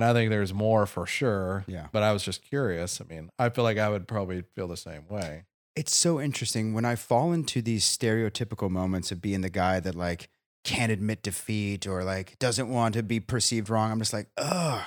and 0.00 0.10
i 0.10 0.12
think 0.12 0.30
there's 0.30 0.54
more 0.54 0.86
for 0.86 1.06
sure 1.06 1.64
yeah. 1.66 1.86
but 1.92 2.02
i 2.02 2.12
was 2.12 2.22
just 2.22 2.42
curious. 2.42 3.00
I 3.00 3.04
mean 3.12 3.30
i 3.38 3.48
feel 3.48 3.64
like 3.64 3.78
i 3.78 3.88
would 3.88 4.08
probably 4.08 4.42
feel 4.54 4.68
the 4.68 4.76
same 4.76 5.06
way. 5.08 5.44
It's 5.76 5.94
so 5.94 6.20
interesting. 6.20 6.74
When 6.74 6.84
i 6.84 6.94
fall 6.96 7.32
into 7.32 7.62
these 7.62 7.84
stereotypical 7.84 8.70
moments 8.70 9.12
of 9.12 9.22
being 9.22 9.40
the 9.40 9.50
guy 9.50 9.80
that 9.80 9.94
like 9.94 10.28
can't 10.64 10.92
admit 10.92 11.22
defeat 11.22 11.86
or 11.86 12.04
like 12.04 12.38
doesn't 12.38 12.68
want 12.68 12.94
to 12.94 13.02
be 13.02 13.18
perceived 13.18 13.70
wrong 13.70 13.90
i'm 13.90 13.98
just 13.98 14.12
like 14.12 14.26
ugh 14.36 14.82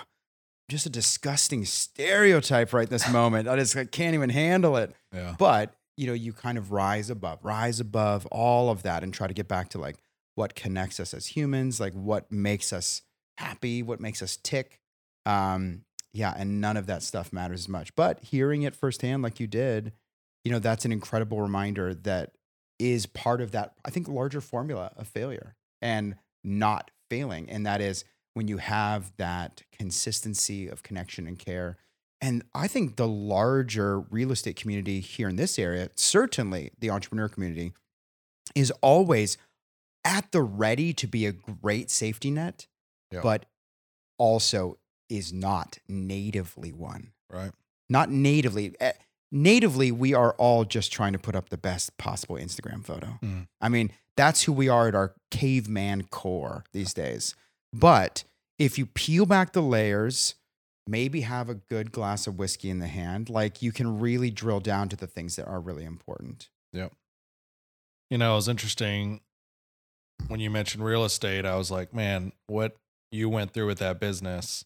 just 0.69 0.85
a 0.85 0.89
disgusting 0.89 1.65
stereotype 1.65 2.73
right 2.73 2.89
this 2.89 3.09
moment. 3.11 3.47
I 3.47 3.55
just 3.55 3.75
I 3.75 3.85
can't 3.85 4.15
even 4.15 4.29
handle 4.29 4.77
it. 4.77 4.93
Yeah. 5.13 5.35
But 5.37 5.75
you 5.95 6.07
know, 6.07 6.13
you 6.13 6.33
kind 6.33 6.57
of 6.57 6.71
rise 6.71 7.09
above, 7.09 7.39
rise 7.43 7.79
above 7.79 8.25
all 8.27 8.69
of 8.69 8.83
that 8.83 9.03
and 9.03 9.13
try 9.13 9.27
to 9.27 9.33
get 9.33 9.47
back 9.47 9.69
to 9.69 9.77
like 9.77 9.97
what 10.35 10.55
connects 10.55 10.99
us 10.99 11.13
as 11.13 11.27
humans, 11.27 11.79
like 11.79 11.93
what 11.93 12.31
makes 12.31 12.73
us 12.73 13.03
happy, 13.37 13.83
what 13.83 13.99
makes 13.99 14.21
us 14.21 14.37
tick. 14.37 14.79
Um, 15.25 15.83
yeah, 16.13 16.33
and 16.37 16.61
none 16.61 16.77
of 16.77 16.85
that 16.87 17.03
stuff 17.03 17.33
matters 17.33 17.61
as 17.61 17.69
much. 17.69 17.95
But 17.95 18.19
hearing 18.23 18.63
it 18.63 18.75
firsthand, 18.75 19.23
like 19.23 19.39
you 19.39 19.47
did, 19.47 19.93
you 20.43 20.51
know, 20.51 20.59
that's 20.59 20.85
an 20.85 20.91
incredible 20.91 21.41
reminder 21.41 21.93
that 21.93 22.31
is 22.77 23.05
part 23.05 23.41
of 23.41 23.51
that, 23.51 23.73
I 23.85 23.89
think, 23.89 24.07
larger 24.07 24.41
formula 24.41 24.91
of 24.95 25.07
failure 25.07 25.55
and 25.81 26.15
not 26.43 26.91
failing. 27.09 27.49
And 27.49 27.65
that 27.65 27.81
is 27.81 28.03
when 28.33 28.47
you 28.47 28.57
have 28.57 29.13
that 29.17 29.63
consistency 29.71 30.67
of 30.67 30.83
connection 30.83 31.27
and 31.27 31.39
care 31.39 31.77
and 32.23 32.41
I 32.55 32.69
think 32.69 32.95
the 32.95 33.07
larger 33.07 33.99
real 33.99 34.31
estate 34.31 34.55
community 34.55 35.01
here 35.01 35.27
in 35.27 35.35
this 35.35 35.59
area, 35.59 35.89
certainly 35.95 36.71
the 36.79 36.89
entrepreneur 36.89 37.27
community, 37.27 37.73
is 38.55 38.71
always 38.79 39.35
at 40.05 40.31
the 40.31 40.41
ready 40.41 40.93
to 40.93 41.05
be 41.05 41.25
a 41.25 41.33
great 41.33 41.91
safety 41.91 42.31
net, 42.31 42.65
yeah. 43.11 43.19
but 43.21 43.45
also 44.17 44.77
is 45.13 45.31
not 45.31 45.77
natively 45.87 46.71
one. 46.71 47.11
Right. 47.31 47.51
Not 47.87 48.09
natively. 48.09 48.75
Eh, 48.79 48.93
natively, 49.31 49.91
we 49.91 50.13
are 50.13 50.33
all 50.33 50.65
just 50.65 50.91
trying 50.91 51.13
to 51.13 51.19
put 51.19 51.35
up 51.35 51.49
the 51.49 51.57
best 51.57 51.97
possible 51.97 52.35
Instagram 52.35 52.83
photo. 52.83 53.19
Mm. 53.21 53.47
I 53.61 53.69
mean, 53.69 53.91
that's 54.17 54.43
who 54.43 54.53
we 54.53 54.69
are 54.69 54.87
at 54.87 54.95
our 54.95 55.13
caveman 55.29 56.03
core 56.05 56.63
these 56.73 56.93
days. 56.93 57.35
But 57.71 58.23
if 58.57 58.79
you 58.79 58.87
peel 58.87 59.27
back 59.27 59.53
the 59.53 59.61
layers, 59.61 60.35
maybe 60.87 61.21
have 61.21 61.47
a 61.47 61.55
good 61.55 61.91
glass 61.91 62.25
of 62.25 62.39
whiskey 62.39 62.71
in 62.71 62.79
the 62.79 62.87
hand. 62.87 63.29
Like 63.29 63.61
you 63.61 63.71
can 63.71 63.99
really 63.99 64.31
drill 64.31 64.59
down 64.59 64.89
to 64.89 64.95
the 64.95 65.07
things 65.07 65.35
that 65.35 65.47
are 65.47 65.59
really 65.59 65.85
important. 65.85 66.49
Yep. 66.73 66.91
You 68.09 68.17
know, 68.17 68.33
it 68.33 68.35
was 68.35 68.49
interesting 68.49 69.21
when 70.27 70.39
you 70.39 70.49
mentioned 70.49 70.83
real 70.83 71.05
estate. 71.05 71.45
I 71.45 71.55
was 71.55 71.69
like, 71.69 71.93
man, 71.93 72.31
what 72.47 72.75
you 73.11 73.29
went 73.29 73.53
through 73.53 73.67
with 73.67 73.79
that 73.79 73.99
business 73.99 74.65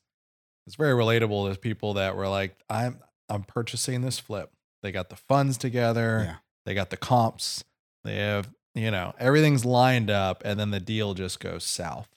it's 0.67 0.75
very 0.75 0.93
relatable 0.93 1.51
to 1.51 1.59
people 1.59 1.95
that 1.95 2.15
were 2.15 2.27
like, 2.27 2.55
I'm 2.69 2.99
I'm 3.29 3.43
purchasing 3.43 4.01
this 4.01 4.19
flip. 4.19 4.51
They 4.83 4.91
got 4.91 5.09
the 5.09 5.15
funds 5.15 5.57
together, 5.57 6.21
yeah. 6.23 6.35
they 6.65 6.75
got 6.75 6.91
the 6.91 6.97
comps, 6.97 7.63
they 8.03 8.17
have, 8.17 8.49
you 8.75 8.91
know, 8.91 9.15
everything's 9.17 9.65
lined 9.65 10.11
up, 10.11 10.43
and 10.45 10.59
then 10.59 10.69
the 10.71 10.79
deal 10.79 11.13
just 11.15 11.39
goes 11.39 11.63
south. 11.63 12.09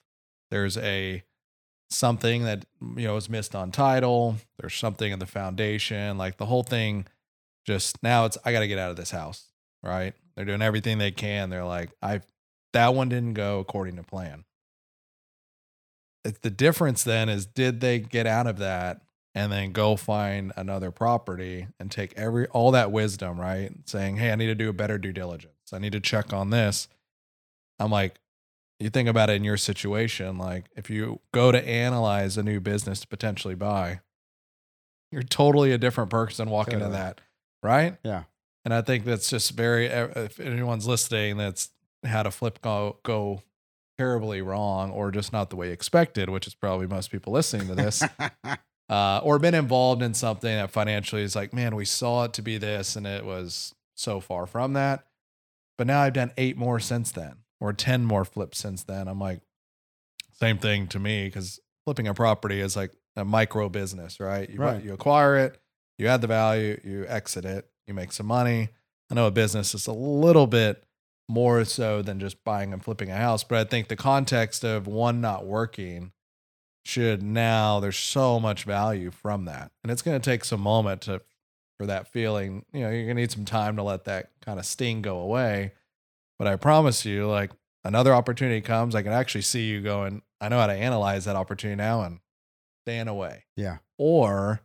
There's 0.51 0.77
a 0.77 1.23
something 1.89 2.45
that 2.45 2.67
you 2.97 3.07
know 3.07 3.17
is 3.17 3.29
missed 3.29 3.53
on 3.53 3.73
title 3.73 4.37
there's 4.61 4.77
something 4.77 5.11
in 5.11 5.19
the 5.19 5.27
foundation 5.27 6.17
like 6.17 6.37
the 6.37 6.47
whole 6.47 6.63
thing 6.63 7.05
just 7.67 8.01
now 8.01 8.27
it's 8.27 8.39
i 8.45 8.53
got 8.53 8.61
to 8.61 8.69
get 8.69 8.79
out 8.79 8.91
of 8.91 8.97
this 8.97 9.11
house 9.11 9.51
right? 9.83 10.15
They're 10.35 10.45
doing 10.45 10.63
everything 10.63 10.99
they 10.99 11.11
can. 11.11 11.51
They're 11.51 11.65
like, 11.65 11.91
I 12.03 12.21
that 12.73 12.95
one 12.95 13.09
didn't 13.09 13.35
go 13.35 13.59
according 13.59 13.97
to 13.97 14.03
plan. 14.03 14.45
It's 16.25 16.39
the 16.41 16.51
difference 16.51 17.03
then 17.03 17.29
is 17.29 17.47
did 17.47 17.81
they 17.81 17.99
get 17.99 18.27
out 18.27 18.47
of 18.47 18.59
that 18.59 19.01
and 19.35 19.51
then 19.51 19.73
go 19.73 19.97
find 19.97 20.53
another 20.57 20.91
property 20.91 21.69
and 21.79 21.91
take 21.91 22.13
every 22.17 22.47
all 22.49 22.73
that 22.73 22.91
wisdom, 22.93 23.41
right? 23.41 23.71
Saying, 23.87 24.17
Hey, 24.17 24.33
I 24.33 24.37
need 24.37 24.47
to 24.47 24.55
do 24.55 24.69
a 24.69 24.73
better 24.73 24.99
due 24.99 25.13
diligence. 25.13 25.73
I 25.73 25.79
need 25.79 25.93
to 25.93 26.01
check 26.01 26.33
on 26.33 26.51
this. 26.51 26.89
I'm 27.79 27.91
like, 27.91 28.17
you 28.79 28.91
think 28.91 29.09
about 29.09 29.31
it 29.31 29.35
in 29.35 29.45
your 29.45 29.57
situation, 29.59 30.39
like 30.39 30.65
if 30.75 30.89
you 30.91 31.21
go 31.33 31.53
to 31.53 31.69
analyze 31.69 32.37
a 32.39 32.43
new 32.43 32.61
business 32.61 33.01
to 33.01 33.07
potentially 33.07 33.55
buy, 33.55 34.01
you're 35.13 35.23
totally 35.23 35.73
a 35.73 35.79
different 35.79 36.11
person 36.11 36.49
walking 36.49 36.75
Totally. 36.79 36.93
to 36.93 36.97
that, 36.97 37.21
right? 37.63 37.99
Yeah. 38.05 38.25
And 38.65 38.73
I 38.73 38.83
think 38.83 39.05
that's 39.05 39.29
just 39.29 39.53
very. 39.53 39.87
If 39.87 40.39
anyone's 40.41 40.87
listening, 40.87 41.37
that's 41.37 41.71
had 42.05 42.27
a 42.27 42.31
flip 42.31 42.61
go 42.63 42.99
go 43.03 43.43
terribly 44.01 44.41
wrong, 44.41 44.91
or 44.91 45.11
just 45.11 45.31
not 45.31 45.51
the 45.51 45.57
way 45.57 45.71
expected, 45.71 46.31
which 46.31 46.47
is 46.47 46.55
probably 46.55 46.87
most 46.87 47.11
people 47.11 47.35
listening 47.35 47.67
to 47.69 47.75
this, 47.75 48.03
uh, 48.89 49.21
or 49.23 49.39
been 49.39 49.55
involved 49.55 50.01
in 50.03 50.15
something 50.15 50.55
that 50.57 50.71
financially 50.71 51.23
is 51.23 51.37
like, 51.37 51.53
man, 51.53 51.77
we 51.77 51.85
saw 51.85 52.25
it 52.25 52.33
to 52.33 52.41
be 52.43 52.57
this, 52.57 52.97
and 52.97 53.07
it 53.07 53.27
was 53.27 53.75
so 53.95 54.19
far 54.19 54.47
from 54.47 54.73
that. 54.73 55.05
But 55.77 55.87
now 55.87 56.01
I've 56.01 56.15
done 56.15 56.33
eight 56.39 56.57
more 56.57 56.81
since 56.81 57.13
then, 57.13 57.37
or 57.61 57.75
ten 57.75 58.07
more 58.07 58.25
flips 58.25 58.59
since 58.59 58.83
then. 58.85 59.07
I'm 59.07 59.19
like, 59.21 59.43
same 60.33 60.57
thing 60.57 60.87
to 60.89 60.99
me 60.99 61.27
because 61.27 61.61
flipping 61.85 62.09
a 62.09 62.15
property 62.15 62.61
is 62.63 62.77
like 62.77 62.93
a 63.17 63.25
micro 63.27 63.69
business, 63.69 64.19
right? 64.19 64.49
You, 64.49 64.59
Right. 64.59 64.83
you 64.83 64.95
acquire 64.95 65.37
it, 65.37 65.61
you 65.99 66.07
add 66.07 66.23
the 66.23 66.27
value, 66.27 66.81
you 66.85 67.05
exit 67.07 67.45
it, 67.45 67.69
you 67.87 67.93
make 67.93 68.13
some 68.13 68.27
money. 68.27 68.71
I 69.11 69.15
know 69.15 69.27
a 69.27 69.31
business 69.31 69.75
is 69.75 69.87
a 69.87 69.93
little 69.93 70.47
bit 70.47 70.83
more 71.31 71.65
so 71.65 72.03
than 72.03 72.21
just 72.21 72.43
buying 72.45 72.73
and 72.73 72.85
flipping 72.85 73.11
a 73.11 73.17
house, 73.17 73.45
but 73.45 73.59
I 73.59 73.65
think 73.65 73.89
the 73.89 73.97
context 73.97 74.65
of 74.65 74.87
one 74.87 75.21
not 75.21 75.47
working 75.47 76.13
should 76.85 77.23
now 77.23 77.79
there's 77.79 77.97
so 77.97 78.41
much 78.41 78.65
value 78.65 79.11
from 79.11 79.45
that. 79.45 79.71
And 79.83 79.93
it's 79.93 80.03
going 80.03 80.21
to 80.21 80.31
take 80.31 80.45
some 80.45 80.61
moment 80.61 81.03
to 81.03 81.23
for 81.79 81.87
that 81.87 82.09
feeling, 82.09 82.65
you 82.73 82.81
know, 82.81 82.91
you're 82.91 83.05
going 83.05 83.17
to 83.17 83.23
need 83.23 83.31
some 83.31 83.45
time 83.45 83.77
to 83.77 83.83
let 83.83 84.05
that 84.05 84.31
kind 84.45 84.59
of 84.59 84.67
sting 84.67 85.01
go 85.01 85.19
away. 85.21 85.73
But 86.39 86.49
I 86.49 86.57
promise 86.57 87.07
you 87.07 87.27
like 87.27 87.53
another 87.85 88.13
opportunity 88.13 88.61
comes, 88.61 88.95
I 88.95 89.03
can 89.03 89.13
actually 89.13 89.43
see 89.43 89.67
you 89.67 89.81
going, 89.81 90.23
I 90.41 90.49
know 90.49 90.59
how 90.59 90.67
to 90.67 90.75
analyze 90.75 91.25
that 91.25 91.37
opportunity 91.37 91.77
now 91.77 92.03
and 92.03 92.21
staying 92.85 93.09
away. 93.09 93.45
Yeah. 93.57 93.79
Or 93.97 94.61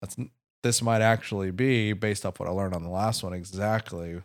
that's 0.00 0.16
this 0.62 0.80
might 0.80 1.02
actually 1.02 1.50
be 1.50 1.92
based 1.92 2.24
off 2.24 2.38
what 2.38 2.48
I 2.48 2.52
learned 2.52 2.74
on 2.74 2.82
the 2.82 2.88
last 2.88 3.22
one 3.22 3.34
exactly 3.34 4.22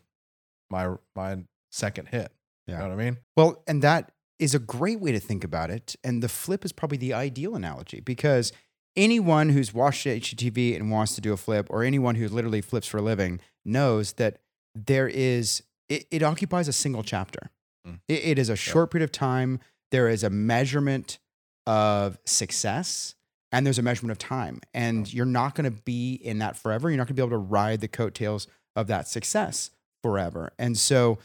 my 0.69 0.95
my 1.15 1.39
second 1.71 2.07
hit. 2.09 2.31
Yeah. 2.67 2.75
You 2.75 2.83
know 2.83 2.95
what 2.95 3.01
I 3.01 3.05
mean? 3.05 3.17
Well, 3.35 3.63
and 3.67 3.81
that 3.81 4.11
is 4.37 4.53
a 4.55 4.59
great 4.59 4.99
way 4.99 5.11
to 5.11 5.19
think 5.19 5.43
about 5.43 5.69
it. 5.69 5.95
And 6.03 6.21
the 6.23 6.29
flip 6.29 6.63
is 6.63 6.71
probably 6.71 6.97
the 6.97 7.13
ideal 7.13 7.55
analogy 7.55 7.99
because 7.99 8.51
anyone 8.95 9.49
who's 9.49 9.73
watched 9.73 10.05
HGTV 10.05 10.75
and 10.75 10.91
wants 10.91 11.15
to 11.15 11.21
do 11.21 11.33
a 11.33 11.37
flip, 11.37 11.67
or 11.69 11.83
anyone 11.83 12.15
who 12.15 12.27
literally 12.27 12.61
flips 12.61 12.87
for 12.87 12.97
a 12.97 13.01
living, 13.01 13.39
knows 13.65 14.13
that 14.13 14.39
there 14.75 15.07
is, 15.07 15.63
it, 15.89 16.05
it 16.11 16.23
occupies 16.23 16.67
a 16.67 16.73
single 16.73 17.03
chapter. 17.03 17.49
Mm. 17.87 17.99
It- 18.07 18.23
it 18.25 18.39
is 18.39 18.49
a 18.49 18.55
short 18.55 18.91
period 18.91 19.03
of 19.03 19.11
time. 19.11 19.59
There 19.91 20.07
is 20.09 20.23
a 20.23 20.29
measurement 20.29 21.19
of 21.65 22.17
success 22.25 23.15
and 23.51 23.65
there's 23.65 23.79
a 23.79 23.83
measurement 23.83 24.11
of 24.11 24.17
time. 24.19 24.61
And 24.73 25.11
you're 25.11 25.25
not 25.25 25.55
going 25.55 25.65
to 25.71 25.81
be 25.83 26.13
in 26.13 26.39
that 26.39 26.55
forever. 26.55 26.89
You're 26.89 26.97
not 26.97 27.07
going 27.07 27.15
to 27.15 27.21
be 27.21 27.25
able 27.25 27.31
to 27.31 27.37
ride 27.37 27.81
the 27.81 27.87
coattails 27.87 28.47
of 28.75 28.87
that 28.87 29.07
success 29.07 29.71
forever. 30.03 30.51
And 30.59 30.77
so 30.77 31.17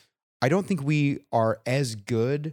I 0.44 0.50
don't 0.50 0.66
think 0.66 0.82
we 0.82 1.20
are 1.32 1.58
as 1.64 1.94
good 1.94 2.52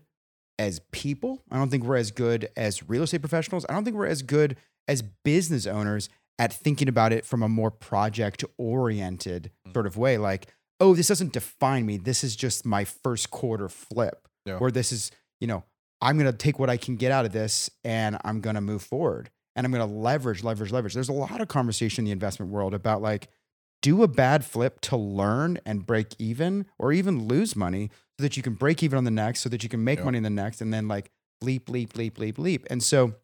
as 0.57 0.79
people. 0.93 1.41
I 1.51 1.57
don't 1.57 1.69
think 1.69 1.83
we're 1.83 1.97
as 1.97 2.11
good 2.11 2.47
as 2.55 2.87
real 2.87 3.03
estate 3.03 3.19
professionals. 3.19 3.65
I 3.67 3.73
don't 3.73 3.83
think 3.83 3.97
we're 3.97 4.05
as 4.05 4.21
good 4.21 4.55
as 4.87 5.01
business 5.25 5.67
owners 5.67 6.07
at 6.39 6.53
thinking 6.53 6.87
about 6.87 7.11
it 7.11 7.25
from 7.25 7.43
a 7.43 7.49
more 7.49 7.69
project 7.69 8.45
oriented 8.57 9.51
Mm. 9.67 9.73
sort 9.73 9.87
of 9.87 9.97
way. 9.97 10.17
Like, 10.17 10.47
oh, 10.79 10.95
this 10.95 11.09
doesn't 11.09 11.33
define 11.33 11.85
me. 11.85 11.97
This 11.97 12.23
is 12.23 12.37
just 12.37 12.65
my 12.65 12.85
first 12.85 13.29
quarter 13.29 13.67
flip. 13.67 14.25
Yeah. 14.45 14.57
Or 14.59 14.71
this 14.71 14.93
is, 14.93 15.11
you 15.41 15.47
know, 15.47 15.65
I'm 16.01 16.17
going 16.17 16.31
to 16.31 16.37
take 16.37 16.59
what 16.59 16.69
I 16.69 16.77
can 16.77 16.95
get 16.95 17.11
out 17.11 17.25
of 17.25 17.33
this 17.33 17.69
and 17.83 18.17
I'm 18.23 18.39
going 18.39 18.55
to 18.55 18.61
move 18.61 18.83
forward 18.83 19.29
and 19.57 19.65
I'm 19.65 19.71
going 19.73 19.85
to 19.85 19.93
leverage, 19.93 20.45
leverage, 20.45 20.71
leverage. 20.71 20.93
There's 20.93 21.09
a 21.09 21.13
lot 21.13 21.41
of 21.41 21.49
conversation 21.49 22.03
in 22.03 22.05
the 22.05 22.11
investment 22.11 22.53
world 22.53 22.73
about 22.73 23.01
like, 23.01 23.27
do 23.81 24.03
a 24.03 24.07
bad 24.07 24.45
flip 24.45 24.79
to 24.81 24.95
learn 24.97 25.57
and 25.65 25.85
break 25.85 26.15
even 26.19 26.65
or 26.77 26.91
even 26.93 27.27
lose 27.27 27.55
money 27.55 27.89
so 28.17 28.23
that 28.23 28.37
you 28.37 28.43
can 28.43 28.53
break 28.53 28.83
even 28.83 28.97
on 28.97 29.03
the 29.03 29.11
next, 29.11 29.39
so 29.41 29.49
that 29.49 29.63
you 29.63 29.69
can 29.69 29.83
make 29.83 29.99
Yeah. 29.99 30.05
money 30.05 30.17
in 30.17 30.23
the 30.23 30.29
next, 30.29 30.61
and 30.61 30.73
then 30.73 30.87
like 30.87 31.09
leap, 31.41 31.69
leap, 31.69 31.95
leap, 31.97 32.19
leap, 32.19 32.37
leap. 32.37 32.67
And 32.69 32.83
so 32.83 33.15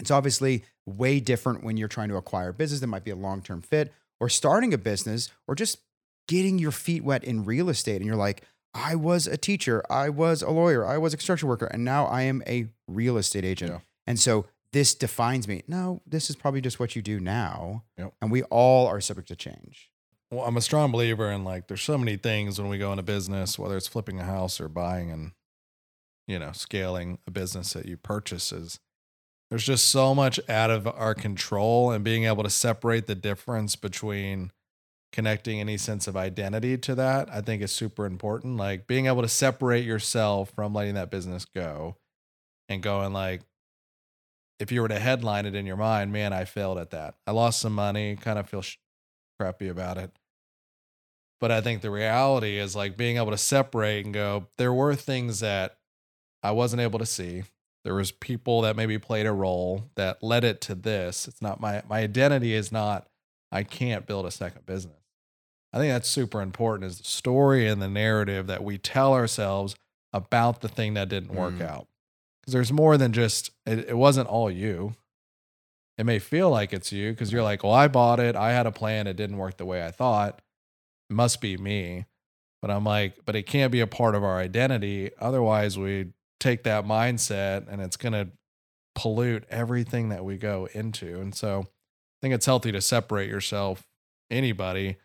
it's 0.00 0.10
obviously 0.10 0.64
way 0.86 1.20
different 1.20 1.62
when 1.62 1.76
you're 1.76 1.86
trying 1.88 2.08
to 2.08 2.16
acquire 2.16 2.48
a 2.48 2.52
business 2.52 2.80
that 2.80 2.88
might 2.88 3.04
be 3.04 3.12
a 3.12 3.16
long 3.16 3.40
term 3.42 3.62
fit 3.62 3.92
or 4.18 4.28
starting 4.28 4.74
a 4.74 4.78
business 4.78 5.30
or 5.46 5.54
just 5.54 5.78
getting 6.26 6.58
your 6.58 6.72
feet 6.72 7.04
wet 7.04 7.22
in 7.22 7.44
real 7.44 7.68
estate. 7.68 7.96
And 7.96 8.06
you're 8.06 8.16
like, 8.16 8.42
I 8.74 8.94
was 8.96 9.26
a 9.26 9.36
teacher, 9.36 9.82
I 9.90 10.08
was 10.08 10.42
a 10.42 10.50
lawyer, 10.50 10.84
I 10.84 10.98
was 10.98 11.12
a 11.12 11.16
construction 11.16 11.48
worker, 11.48 11.66
and 11.66 11.84
now 11.84 12.06
I 12.06 12.22
am 12.22 12.42
a 12.46 12.68
real 12.88 13.18
estate 13.18 13.44
agent. 13.44 13.70
Yeah. 13.70 13.78
And 14.06 14.18
so 14.18 14.46
this 14.72 14.94
defines 14.94 15.46
me. 15.46 15.62
No, 15.68 16.00
this 16.06 16.30
is 16.30 16.36
probably 16.36 16.62
just 16.62 16.80
what 16.80 16.96
you 16.96 17.02
do 17.02 17.20
now. 17.20 17.84
Yep. 17.98 18.14
And 18.22 18.30
we 18.32 18.42
all 18.44 18.86
are 18.88 19.00
subject 19.00 19.28
to 19.28 19.36
change. 19.36 19.90
Well, 20.32 20.46
I'm 20.46 20.56
a 20.56 20.62
strong 20.62 20.90
believer 20.90 21.30
in 21.30 21.44
like 21.44 21.68
there's 21.68 21.82
so 21.82 21.98
many 21.98 22.16
things 22.16 22.58
when 22.58 22.70
we 22.70 22.78
go 22.78 22.90
into 22.90 23.02
business, 23.02 23.58
whether 23.58 23.76
it's 23.76 23.86
flipping 23.86 24.18
a 24.18 24.24
house 24.24 24.62
or 24.62 24.68
buying 24.68 25.10
and 25.10 25.32
you 26.26 26.38
know, 26.38 26.52
scaling 26.52 27.18
a 27.26 27.30
business 27.30 27.74
that 27.74 27.84
you 27.84 27.98
purchases. 27.98 28.80
There's 29.50 29.66
just 29.66 29.90
so 29.90 30.14
much 30.14 30.40
out 30.48 30.70
of 30.70 30.86
our 30.86 31.14
control 31.14 31.90
and 31.90 32.02
being 32.02 32.24
able 32.24 32.44
to 32.44 32.48
separate 32.48 33.06
the 33.06 33.14
difference 33.14 33.76
between 33.76 34.52
connecting 35.12 35.60
any 35.60 35.76
sense 35.76 36.06
of 36.06 36.16
identity 36.16 36.78
to 36.78 36.94
that, 36.94 37.28
I 37.30 37.42
think 37.42 37.60
is 37.60 37.70
super 37.70 38.06
important. 38.06 38.56
Like 38.56 38.86
being 38.86 39.08
able 39.08 39.20
to 39.20 39.28
separate 39.28 39.84
yourself 39.84 40.50
from 40.54 40.72
letting 40.72 40.94
that 40.94 41.10
business 41.10 41.44
go 41.44 41.96
and 42.70 42.82
going 42.82 43.12
like 43.12 43.42
if 44.58 44.72
you 44.72 44.80
were 44.80 44.88
to 44.88 44.98
headline 44.98 45.44
it 45.44 45.54
in 45.54 45.66
your 45.66 45.76
mind, 45.76 46.10
man, 46.10 46.32
I 46.32 46.46
failed 46.46 46.78
at 46.78 46.90
that. 46.92 47.16
I 47.26 47.32
lost 47.32 47.60
some 47.60 47.74
money, 47.74 48.16
kind 48.16 48.38
of 48.38 48.48
feel 48.48 48.62
sh- 48.62 48.78
crappy 49.38 49.68
about 49.68 49.98
it. 49.98 50.10
But 51.42 51.50
I 51.50 51.60
think 51.60 51.82
the 51.82 51.90
reality 51.90 52.56
is 52.56 52.76
like 52.76 52.96
being 52.96 53.16
able 53.16 53.32
to 53.32 53.36
separate 53.36 54.04
and 54.04 54.14
go, 54.14 54.46
there 54.58 54.72
were 54.72 54.94
things 54.94 55.40
that 55.40 55.76
I 56.40 56.52
wasn't 56.52 56.82
able 56.82 57.00
to 57.00 57.04
see. 57.06 57.42
There 57.84 57.94
was 57.96 58.12
people 58.12 58.60
that 58.60 58.76
maybe 58.76 58.96
played 58.96 59.26
a 59.26 59.32
role 59.32 59.90
that 59.96 60.22
led 60.22 60.44
it 60.44 60.60
to 60.62 60.76
this. 60.76 61.26
It's 61.26 61.42
not 61.42 61.60
my 61.60 61.82
my 61.88 61.98
identity 61.98 62.54
is 62.54 62.70
not 62.70 63.08
I 63.50 63.64
can't 63.64 64.06
build 64.06 64.24
a 64.24 64.30
second 64.30 64.66
business. 64.66 65.00
I 65.72 65.78
think 65.78 65.92
that's 65.92 66.08
super 66.08 66.40
important 66.40 66.88
is 66.88 66.98
the 66.98 67.04
story 67.04 67.66
and 67.66 67.82
the 67.82 67.88
narrative 67.88 68.46
that 68.46 68.62
we 68.62 68.78
tell 68.78 69.12
ourselves 69.12 69.74
about 70.12 70.60
the 70.60 70.68
thing 70.68 70.94
that 70.94 71.08
didn't 71.08 71.34
work 71.34 71.54
Mm. 71.54 71.62
out. 71.68 71.88
Because 72.40 72.52
there's 72.52 72.72
more 72.72 72.96
than 72.96 73.12
just 73.12 73.50
it, 73.66 73.88
it 73.88 73.96
wasn't 73.98 74.28
all 74.28 74.48
you. 74.48 74.94
It 75.98 76.04
may 76.04 76.20
feel 76.20 76.50
like 76.50 76.72
it's 76.72 76.92
you 76.92 77.10
because 77.10 77.32
you're 77.32 77.42
like, 77.42 77.64
well, 77.64 77.72
I 77.72 77.88
bought 77.88 78.20
it. 78.20 78.36
I 78.36 78.52
had 78.52 78.66
a 78.66 78.70
plan. 78.72 79.08
It 79.08 79.16
didn't 79.16 79.38
work 79.38 79.56
the 79.56 79.66
way 79.66 79.84
I 79.84 79.90
thought. 79.90 80.40
Must 81.12 81.40
be 81.40 81.56
me. 81.56 82.06
But 82.60 82.70
I'm 82.70 82.84
like, 82.84 83.24
but 83.24 83.34
it 83.34 83.44
can't 83.44 83.72
be 83.72 83.80
a 83.80 83.86
part 83.86 84.14
of 84.14 84.22
our 84.22 84.38
identity. 84.38 85.10
Otherwise, 85.20 85.78
we 85.78 86.12
take 86.38 86.62
that 86.64 86.84
mindset 86.84 87.66
and 87.68 87.80
it's 87.82 87.96
going 87.96 88.12
to 88.12 88.28
pollute 88.94 89.44
everything 89.50 90.10
that 90.10 90.24
we 90.24 90.36
go 90.36 90.68
into. 90.72 91.20
And 91.20 91.34
so 91.34 91.60
I 91.60 92.18
think 92.20 92.34
it's 92.34 92.46
healthy 92.46 92.70
to 92.72 92.80
separate 92.80 93.28
yourself, 93.28 93.84
anybody, 94.30 94.96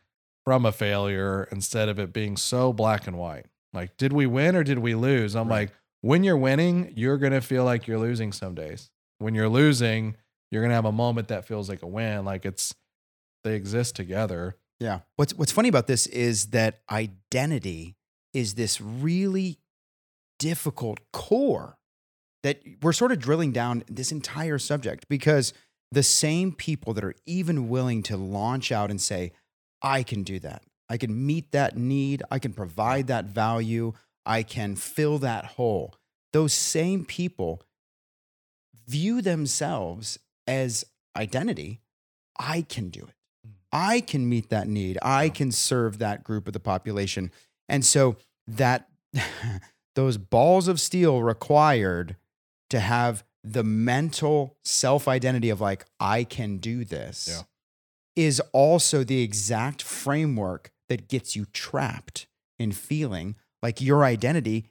from 0.45 0.65
a 0.65 0.71
failure 0.71 1.47
instead 1.51 1.89
of 1.89 1.97
it 1.99 2.13
being 2.13 2.37
so 2.37 2.71
black 2.73 3.07
and 3.07 3.17
white. 3.17 3.45
Like, 3.73 3.97
did 3.97 4.13
we 4.13 4.25
win 4.27 4.55
or 4.55 4.63
did 4.63 4.79
we 4.79 4.93
lose? 4.95 5.35
I'm 5.35 5.47
Right. 5.47 5.61
like, 5.69 5.71
when 6.01 6.23
you're 6.23 6.37
winning, 6.37 6.93
you're 6.95 7.17
going 7.17 7.33
to 7.33 7.41
feel 7.41 7.65
like 7.65 7.87
you're 7.87 7.97
losing 7.99 8.31
some 8.31 8.53
days. 8.53 8.89
When 9.17 9.33
you're 9.33 9.49
losing, 9.49 10.15
you're 10.51 10.61
going 10.61 10.69
to 10.69 10.75
have 10.75 10.85
a 10.85 10.91
moment 10.91 11.27
that 11.29 11.45
feels 11.47 11.69
like 11.69 11.81
a 11.81 11.87
win. 11.87 12.23
Like 12.23 12.45
it's, 12.45 12.75
they 13.43 13.55
exist 13.55 13.95
together. 13.95 14.55
Yeah. 14.79 14.99
What's 15.15 15.33
what's 15.33 15.51
funny 15.51 15.69
about 15.69 15.87
this 15.87 16.07
is 16.07 16.47
that 16.47 16.79
identity 16.89 17.95
is 18.33 18.53
this 18.53 18.79
really 18.79 19.57
difficult 20.39 20.99
core 21.11 21.77
that 22.43 22.61
we're 22.81 22.93
sort 22.93 23.11
of 23.11 23.19
drilling 23.19 23.51
down 23.51 23.83
this 23.89 24.11
entire 24.11 24.59
subject 24.59 25.07
because 25.09 25.53
the 25.91 26.03
same 26.03 26.51
people 26.51 26.93
that 26.93 27.03
are 27.03 27.15
even 27.25 27.69
willing 27.69 28.03
to 28.03 28.17
launch 28.17 28.71
out 28.71 28.91
and 28.91 29.01
say, 29.01 29.31
I 29.81 30.03
can 30.03 30.23
do 30.23 30.39
that. 30.39 30.63
I 30.89 30.97
can 30.97 31.25
meet 31.25 31.51
that 31.51 31.77
need. 31.77 32.23
I 32.29 32.39
can 32.39 32.53
provide 32.53 33.07
that 33.07 33.25
value. 33.25 33.93
I 34.25 34.43
can 34.43 34.75
fill 34.75 35.17
that 35.19 35.45
hole. 35.45 35.95
Those 36.33 36.53
same 36.53 37.05
people 37.05 37.61
view 38.87 39.21
themselves 39.21 40.19
as 40.45 40.85
identity. 41.15 41.81
I 42.39 42.61
can 42.61 42.89
do 42.89 43.01
it. 43.01 43.16
I 43.71 43.99
can 44.01 44.27
meet 44.29 44.49
that 44.49 44.67
need. 44.67 44.97
I 45.01 45.29
can 45.29 45.51
serve 45.51 45.97
that 45.99 46.23
group 46.23 46.47
of 46.47 46.53
the 46.53 46.59
population. 46.59 47.31
And 47.67 47.85
so 47.85 48.15
that 48.47 48.87
those 49.95 50.17
balls 50.17 50.67
of 50.67 50.79
steel 50.79 51.21
required 51.23 52.15
to 52.69 52.79
have 52.79 53.23
the 53.43 53.63
mental 53.63 54.57
self 54.63 55.07
identity 55.07 55.49
of 55.49 55.61
like, 55.61 55.85
I 55.99 56.23
can 56.23 56.57
do 56.57 56.83
this 56.85 57.27
Yeah. 57.29 57.41
is 58.15 58.41
also 58.51 59.03
the 59.03 59.21
exact 59.21 59.81
framework 59.81 60.71
that 60.89 61.07
gets 61.07 61.35
you 61.35 61.45
trapped 61.53 62.27
in 62.59 62.71
feeling 62.71 63.35
like 63.61 63.81
your 63.81 64.03
identity 64.03 64.65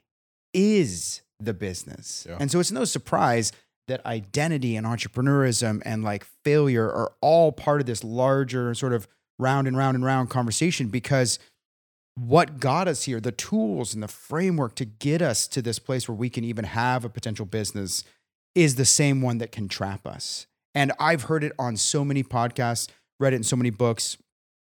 is 0.53 1.21
the 1.39 1.53
business. 1.53 2.25
Yeah. 2.27 2.37
And 2.39 2.49
so 2.51 2.59
it's 2.59 2.71
no 2.71 2.85
surprise 2.85 3.51
that 3.87 4.05
identity 4.05 4.75
and 4.75 4.85
entrepreneurism 4.85 5.81
and 5.85 6.03
like 6.03 6.25
failure 6.43 6.85
are 6.85 7.13
all 7.21 7.51
part 7.51 7.79
of 7.79 7.87
this 7.87 8.03
larger 8.03 8.73
sort 8.73 8.93
of 8.93 9.07
round 9.39 9.67
and 9.67 9.77
round 9.77 9.95
and 9.95 10.03
round 10.03 10.29
conversation 10.29 10.87
because 10.87 11.39
what 12.15 12.59
got 12.59 12.87
us 12.87 13.03
here, 13.03 13.19
the 13.19 13.31
tools 13.31 13.93
and 13.93 14.01
the 14.01 14.07
framework 14.07 14.75
to 14.75 14.85
get 14.85 15.21
us 15.21 15.47
to 15.47 15.61
this 15.61 15.79
place 15.79 16.07
where 16.07 16.15
we 16.15 16.29
can 16.29 16.43
even 16.43 16.65
have 16.65 17.05
a 17.05 17.09
potential 17.09 17.45
business 17.45 18.03
is 18.55 18.75
the 18.75 18.85
same 18.85 19.21
one 19.21 19.37
that 19.37 19.51
can 19.51 19.67
trap 19.67 20.07
us. 20.07 20.47
And 20.73 20.91
I've 20.99 21.23
heard 21.23 21.43
it 21.43 21.53
on 21.59 21.77
so 21.77 22.03
many 22.03 22.23
podcasts, 22.23 22.89
read 23.19 23.33
it 23.33 23.37
in 23.37 23.43
so 23.43 23.55
many 23.55 23.69
books, 23.69 24.17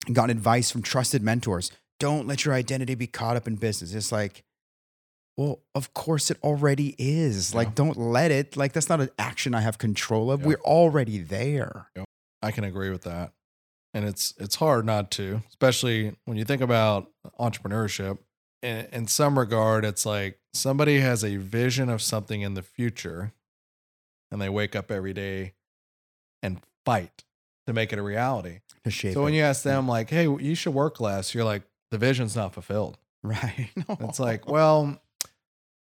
and 0.07 0.15
gotten 0.15 0.37
advice 0.37 0.71
from 0.71 0.83
trusted 0.83 1.23
mentors. 1.23 1.71
Don't 2.01 2.27
let 2.27 2.45
your 2.45 2.55
identity 2.55 2.97
be 2.97 3.07
caught 3.07 3.37
up 3.37 3.47
in 3.47 3.55
business. 3.55 3.95
It's 3.95 4.13
like, 4.13 4.43
well, 5.37 5.61
of 5.75 5.93
course 5.93 6.31
it 6.31 6.39
already 6.43 6.95
is. 6.99 7.53
Yeah. 7.53 7.59
Like, 7.59 7.75
don't 7.75 7.97
let 7.97 8.31
it. 8.31 8.57
Like, 8.57 8.73
that's 8.73 8.89
not 8.89 9.01
an 9.01 9.11
action 9.19 9.55
I 9.55 9.61
have 9.61 9.79
control 9.79 10.31
of. 10.31 10.41
Yeah. 10.41 10.47
We're 10.49 10.61
already 10.63 11.19
there. 11.19 11.91
I 12.43 12.51
can 12.51 12.65
agree 12.65 12.91
with 12.91 13.03
that. 13.03 13.33
And 13.93 14.05
it's 14.05 14.35
it's 14.39 14.57
hard 14.57 14.85
not 14.85 15.11
to, 15.13 15.43
especially 15.49 16.17
when 16.27 16.37
you 16.37 16.45
think 16.45 16.61
about 16.61 17.11
entrepreneurship. 17.41 18.19
In, 18.63 18.87
in 18.93 19.07
some 19.07 19.39
regard, 19.39 19.85
it's 19.85 20.05
like 20.05 20.39
somebody 20.53 21.01
has 21.01 21.25
a 21.25 21.37
vision 21.37 21.89
of 21.89 22.03
something 22.03 22.43
in 22.43 22.55
the 22.55 22.63
future 22.63 23.33
and 24.31 24.41
they 24.41 24.49
wake 24.49 24.77
up 24.77 24.91
every 24.91 25.15
day 25.15 25.55
and 26.43 26.61
fight 26.85 27.25
to 27.67 27.73
make 27.73 27.93
it 27.93 27.99
a 27.99 28.03
reality. 28.03 28.61
To 28.85 28.91
shape 28.91 29.15
so 29.15 29.23
when 29.23 29.33
it. 29.33 29.39
you 29.39 29.43
ask 29.43 29.63
them 29.63 29.89
like, 29.89 30.11
"Hey, 30.11 30.25
you 30.25 30.55
should 30.55 30.75
work 30.75 31.01
less." 31.01 31.35
You're 31.35 31.45
like, 31.45 31.63
"The 31.91 31.99
vision's 31.99 32.37
not 32.37 32.53
fulfilled." 32.53 32.99
right. 33.23 33.71
No. 33.89 33.97
It's 34.01 34.21
like, 34.21 34.49
well, 34.49 35.01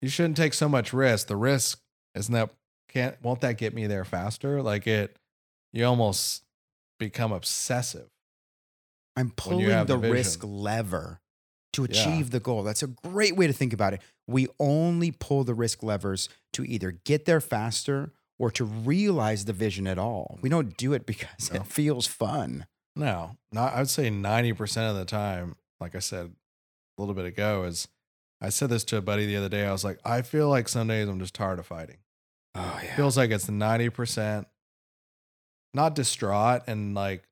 you 0.03 0.09
shouldn't 0.09 0.37
take 0.37 0.55
so 0.55 0.69
much 0.69 0.93
risk. 0.93 1.27
The 1.29 1.37
risk 1.37 1.81
isn't 2.15 2.33
that 2.35 2.51
can't 2.89 3.17
won't 3.23 3.41
that 3.43 3.57
get 3.59 3.75
me 3.75 3.87
there 3.87 4.05
faster? 4.05 4.63
Like 4.63 4.87
it, 4.87 5.17
you 5.73 5.85
almost 5.85 6.43
become 6.99 7.33
obsessive. 7.33 8.09
I'm 9.17 9.31
pulling 9.31 9.67
the, 9.69 9.85
the 9.85 9.99
risk 9.99 10.41
lever 10.43 11.21
to 11.75 11.83
Yeah. 11.83 11.89
achieve 11.91 12.31
the 12.31 12.41
goal. 12.41 12.63
That's 12.63 12.83
a 12.83 12.89
great 12.89 13.37
way 13.37 13.47
to 13.47 13.53
think 13.53 13.73
about 13.73 13.95
it. 13.95 14.01
We 14.27 14.49
only 14.59 15.11
pull 15.13 15.45
the 15.45 15.55
risk 15.55 15.83
levers 15.83 16.29
to 16.55 16.65
either 16.65 16.93
get 17.05 17.25
there 17.27 17.41
faster 17.41 18.13
or 18.39 18.51
to 18.53 18.65
realize 18.65 19.45
the 19.45 19.53
vision 19.53 19.87
at 19.87 19.99
all. 19.99 20.39
We 20.43 20.49
don't 20.49 20.77
do 20.77 20.93
it 20.93 21.05
because 21.07 21.51
No. 21.53 21.61
it 21.61 21.67
feels 21.67 22.07
fun. 22.07 22.67
No, 22.97 23.37
not. 23.53 23.75
I 23.75 23.79
would 23.81 23.89
say 23.91 24.11
ninety 24.11 24.53
percent 24.53 24.91
of 24.91 24.97
the 24.97 25.05
time, 25.05 25.57
like 25.81 25.95
I 25.95 26.01
said 26.01 26.27
a 26.27 27.01
little 27.03 27.15
bit 27.15 27.25
ago, 27.27 27.65
is 27.65 27.87
I 28.41 28.49
said 28.49 28.71
this 28.71 28.85
to 28.85 28.97
a 28.97 29.03
buddy 29.03 29.27
the 29.27 29.37
other 29.37 29.49
day. 29.49 29.67
I 29.67 29.73
was 29.73 29.85
like, 29.85 29.99
I 30.05 30.23
feel 30.23 30.49
like 30.49 30.69
some 30.69 30.89
days 30.89 31.09
I'm 31.09 31.19
just 31.21 31.35
tired 31.35 31.59
of 31.59 31.67
fighting. 31.67 31.99
Oh 32.55 32.81
yeah. 32.83 32.97
feels 32.97 33.17
like 33.17 33.31
it's 33.31 33.47
90% 33.47 34.47
not 35.73 35.95
distraught 35.95 36.63
and 36.67 36.95
like 36.97 37.23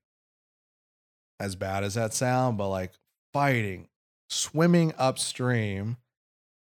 as 1.41 1.55
bad 1.57 1.83
as 1.83 1.95
that 1.95 2.13
sound 2.13 2.57
but 2.57 2.69
like 2.69 2.93
fighting 3.33 3.89
swimming 4.29 4.93
upstream 4.97 5.97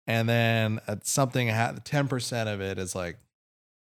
and 0.09 0.29
then 0.29 0.81
at 0.89 1.07
something 1.07 1.47
ha- 1.49 1.75
10% 1.75 2.53
of 2.53 2.61
it 2.61 2.77
is 2.79 2.95
like 2.97 3.19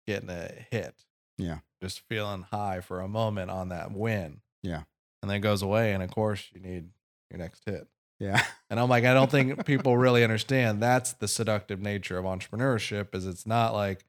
getting 0.06 0.30
a 0.30 0.52
hit 0.70 1.06
Yeah. 1.38 1.60
just 1.82 2.02
feeling 2.10 2.41
high 2.52 2.82
for 2.82 3.00
a 3.00 3.08
moment 3.08 3.50
on 3.50 3.70
that 3.70 3.91
win 3.93 4.41
Yeah. 4.63 4.84
and 5.22 5.30
then 5.32 5.38
it 5.38 5.41
goes 5.41 5.62
away 5.62 5.93
and 5.93 6.04
of 6.04 6.12
course 6.12 6.43
you 6.54 6.60
need 6.60 6.89
your 7.32 7.38
next 7.39 7.63
hit 7.65 7.88
yeah. 8.20 8.44
and 8.70 8.80
I'm 8.80 8.90
like, 8.90 9.06
I 9.06 9.14
don't 9.14 9.32
think 9.32 9.66
people 9.66 9.98
really 9.98 10.24
understand 10.24 10.82
that's 10.82 11.14
the 11.14 11.28
seductive 11.28 11.82
nature 11.82 12.18
of 12.18 12.26
entrepreneurship 12.26 13.14
is 13.16 13.26
it's 13.26 13.46
not 13.46 13.74
like, 13.74 14.06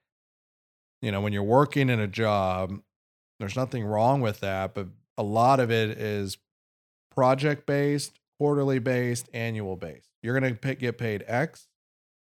you 1.02 1.12
know, 1.12 1.20
when 1.20 1.32
you're 1.32 1.42
working 1.42 1.90
in 1.90 2.00
a 2.00 2.08
job, 2.08 2.80
there's 3.38 3.56
nothing 3.56 3.84
wrong 3.84 4.20
with 4.20 4.40
that, 4.40 4.74
but 4.74 4.88
a 5.16 5.22
lot 5.22 5.60
of 5.60 5.70
it 5.70 5.90
is 5.90 6.38
project 7.14 7.66
based, 7.66 8.18
quarterly 8.38 8.78
based, 8.78 9.28
annual 9.32 9.76
based. 9.76 10.10
You're 10.22 10.38
going 10.38 10.56
to 10.56 10.74
get 10.74 10.98
paid 10.98 11.24
X 11.26 11.68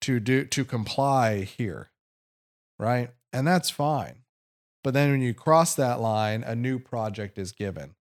to 0.02 0.20
do 0.20 0.44
to 0.44 0.64
comply 0.64 1.42
here. 1.42 1.90
Right? 2.78 3.10
And 3.32 3.46
that's 3.46 3.70
fine. 3.70 4.22
But 4.82 4.94
then 4.94 5.10
when 5.10 5.20
you 5.20 5.34
cross 5.34 5.74
that 5.74 6.00
line, 6.00 6.42
a 6.42 6.56
new 6.56 6.78
project 6.78 7.38
is 7.38 7.52
given. 7.52 7.94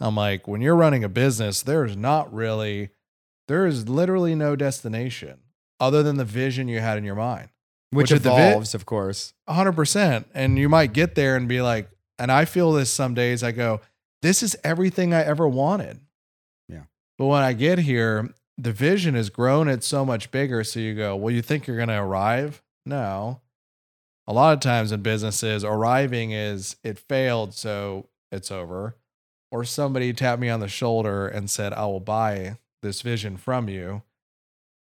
I'm 0.00 0.16
like, 0.16 0.48
when 0.48 0.60
you're 0.60 0.76
running 0.76 1.04
a 1.04 1.08
business, 1.08 1.62
there's 1.62 1.96
not 1.96 2.32
really 2.32 2.90
there 3.52 3.66
is 3.66 3.86
literally 3.86 4.34
no 4.34 4.56
destination 4.56 5.38
other 5.78 6.02
than 6.02 6.16
the 6.16 6.24
vision 6.24 6.68
you 6.68 6.80
had 6.80 6.96
in 6.96 7.04
your 7.04 7.14
mind. 7.14 7.50
Which, 7.90 8.10
Which 8.10 8.22
the 8.22 8.30
vi- 8.30 8.48
evolves, 8.48 8.74
of 8.74 8.86
course. 8.86 9.34
100%. 9.46 10.24
And 10.32 10.58
you 10.58 10.70
might 10.70 10.94
get 10.94 11.16
there 11.16 11.36
and 11.36 11.46
be 11.46 11.60
like, 11.60 11.90
and 12.18 12.32
I 12.32 12.46
feel 12.46 12.72
this 12.72 12.90
some 12.90 13.12
days 13.12 13.42
I 13.42 13.52
go, 13.52 13.82
this 14.22 14.42
is 14.42 14.56
everything 14.64 15.12
I 15.12 15.22
ever 15.22 15.46
wanted. 15.46 16.00
Yeah. 16.66 16.84
But 17.18 17.26
when 17.26 17.42
I 17.42 17.52
get 17.52 17.80
here, 17.80 18.30
the 18.56 18.72
vision 18.72 19.16
has 19.16 19.28
grown. 19.28 19.68
It's 19.68 19.86
so 19.86 20.06
much 20.06 20.30
bigger. 20.30 20.64
So 20.64 20.80
you 20.80 20.94
go, 20.94 21.14
well, 21.14 21.34
you 21.34 21.42
think 21.42 21.66
you're 21.66 21.76
going 21.76 21.90
to 21.90 22.00
arrive? 22.00 22.62
No. 22.86 23.42
A 24.26 24.32
lot 24.32 24.54
of 24.54 24.60
times 24.60 24.92
in 24.92 25.02
businesses, 25.02 25.62
arriving 25.62 26.30
is 26.30 26.76
it 26.82 26.98
failed, 26.98 27.52
so 27.52 28.08
it's 28.30 28.50
over. 28.50 28.96
Or 29.50 29.62
somebody 29.62 30.14
tapped 30.14 30.40
me 30.40 30.48
on 30.48 30.60
the 30.60 30.68
shoulder 30.68 31.28
and 31.28 31.50
said, 31.50 31.74
I 31.74 31.84
will 31.84 32.00
buy 32.00 32.56
this 32.82 33.02
vision 33.02 33.36
from 33.36 33.68
you. 33.68 34.02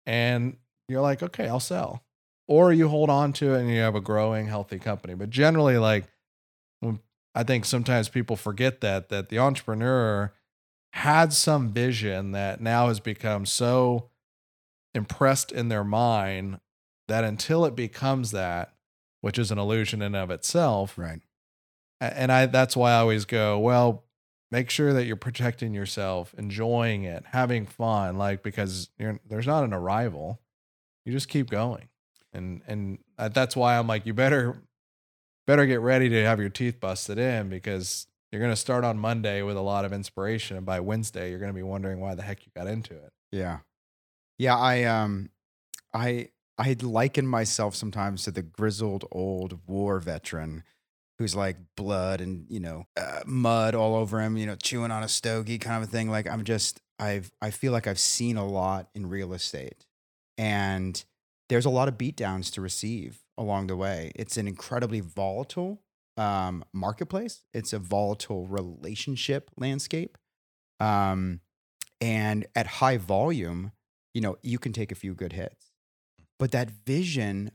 And 0.07 0.57
you're 0.89 1.01
like, 1.01 1.23
okay, 1.23 1.49
I'll 1.49 1.61
sell. 1.61 2.05
Or 2.47 2.73
you 2.73 2.89
hold 2.89 3.09
on 3.09 3.33
to 3.35 3.55
it 3.55 3.61
and 3.61 3.71
you 3.71 3.81
have 3.81 3.95
a 3.95 4.01
growing, 4.01 4.49
healthy 4.49 4.79
company. 4.79 5.15
But 5.15 5.31
generally, 5.31 5.79
like, 5.79 6.05
I 7.35 7.43
think 7.43 7.65
sometimes 7.65 8.09
people 8.09 8.37
forget 8.37 8.81
that, 8.83 9.09
that 9.09 9.29
the 9.31 9.39
entrepreneur 9.39 10.33
had 10.93 11.33
some 11.33 11.71
vision 11.71 12.33
that 12.33 12.61
now 12.61 12.89
has 12.89 13.01
become 13.01 13.47
so 13.47 14.11
impressed 14.95 15.51
in 15.51 15.69
their 15.69 15.83
mind 15.83 16.61
that 17.09 17.25
until 17.25 17.65
it 17.65 17.75
becomes 17.75 18.31
that, 18.31 18.75
which 19.21 19.39
is 19.39 19.51
an 19.51 19.59
illusion 19.59 20.03
in 20.03 20.15
of 20.15 20.31
itself, 20.31 20.97
Right. 20.97 21.21
and 22.01 22.31
I 22.31 22.47
that's 22.47 22.77
why 22.77 22.93
I 22.93 22.99
always 22.99 23.25
go, 23.25 23.59
well, 23.59 24.04
make 24.55 24.71
sure 24.71 24.93
that 24.93 25.05
you're 25.05 25.17
protecting 25.17 25.75
yourself, 25.75 26.33
enjoying 26.39 27.03
it, 27.03 27.25
having 27.33 27.67
fun, 27.67 28.17
like 28.17 28.45
because 28.45 28.89
there's 29.29 29.49
not 29.49 29.65
an 29.65 29.75
arrival. 29.75 30.41
You 31.05 31.11
just 31.11 31.29
keep 31.29 31.51
going. 31.51 31.89
And 32.33 32.63
and 32.69 32.99
that's 33.19 33.57
why 33.57 33.77
I'm 33.77 33.89
like 33.89 34.07
you 34.07 34.15
better 34.15 34.63
better 35.49 35.67
get 35.67 35.81
ready 35.81 36.09
to 36.09 36.25
have 36.25 36.39
your 36.39 36.51
teeth 36.51 36.79
busted 36.79 37.19
in 37.19 37.49
because 37.49 38.07
you're 38.31 38.41
going 38.41 38.53
to 38.53 38.57
start 38.57 38.85
on 38.85 38.97
Monday 38.97 39.43
with 39.43 39.57
a 39.57 39.61
lot 39.61 39.85
of 39.85 39.93
inspiration 39.93 40.57
and 40.57 40.65
by 40.65 40.79
Wednesday 40.79 41.31
you're 41.31 41.41
going 41.41 41.51
to 41.51 41.55
be 41.55 41.63
wondering 41.63 41.99
why 41.99 42.15
the 42.15 42.23
heck 42.23 42.47
you 42.47 42.53
got 42.57 42.69
into 42.69 42.95
it. 42.95 43.13
Yeah. 43.33 43.59
Yeah, 44.39 44.57
I 44.57 44.85
um 44.85 45.31
I 45.93 46.29
I 46.59 46.77
liken 46.81 47.27
myself 47.27 47.75
sometimes 47.75 48.23
to 48.23 48.31
the 48.31 48.43
grizzled 48.43 49.05
old 49.11 49.59
war 49.67 49.99
veteran 49.99 50.63
who's 51.19 51.37
like 51.37 51.57
blood 51.77 52.21
and, 52.21 52.47
you 52.49 52.61
know, 52.61 52.85
uh, 52.97 53.21
mud 53.27 53.75
all 53.75 53.95
over 53.95 54.21
him, 54.21 54.37
you 54.37 54.47
know, 54.47 54.57
chewing 54.57 54.91
on 54.91 55.03
a 55.03 55.09
stogie 55.09 55.59
kind 55.59 55.83
of 55.83 55.89
a 55.89 55.93
thing. 55.93 56.11
Like 56.11 56.29
I'm 56.29 56.45
just 56.45 56.81
I've 56.99 57.31
I 57.41 57.51
feel 57.51 57.73
like 57.73 57.87
I've 57.87 57.99
seen 57.99 58.37
a 58.37 58.47
lot 58.47 58.89
in 58.95 59.09
real 59.09 59.33
estate. 59.33 59.87
And 60.37 61.03
there's 61.49 61.65
a 61.65 61.71
lot 61.71 61.89
of 61.89 61.99
beatdowns 61.99 62.53
to 62.55 62.61
receive 62.61 63.21
along 63.39 63.67
the 63.67 63.77
way. 63.77 64.13
It's 64.15 64.37
an 64.37 64.49
incredibly 64.49 65.01
volatile 65.01 65.83
um, 66.17 66.65
marketplace. 66.73 67.45
It's 67.53 67.73
a 67.73 67.79
volatile 67.79 68.47
relationship 68.47 69.51
landscape. 69.57 70.19
Um, 70.81 71.41
and 72.01 72.47
at 72.55 72.67
high 72.67 72.97
volume, 72.97 73.73
you 74.13 74.21
know, 74.21 74.37
you 74.43 74.59
can 74.59 74.73
take 74.73 74.93
a 74.93 74.97
few 74.97 75.15
good 75.15 75.33
hits. 75.33 75.73
But 76.39 76.51
that 76.53 76.71
vision, 76.71 77.53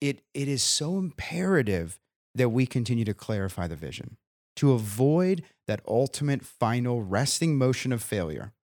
it 0.00 0.22
it 0.34 0.48
is 0.48 0.62
so 0.62 0.98
imperative 0.98 1.98
that 2.34 2.50
we 2.50 2.66
continue 2.66 3.04
to 3.04 3.14
clarify 3.14 3.66
the 3.66 3.76
vision 3.76 4.16
to 4.56 4.72
avoid 4.72 5.42
that 5.66 5.80
ultimate 5.86 6.44
final 6.44 7.02
resting 7.02 7.56
motion 7.56 7.92
of 7.92 8.02
failure. 8.02 8.52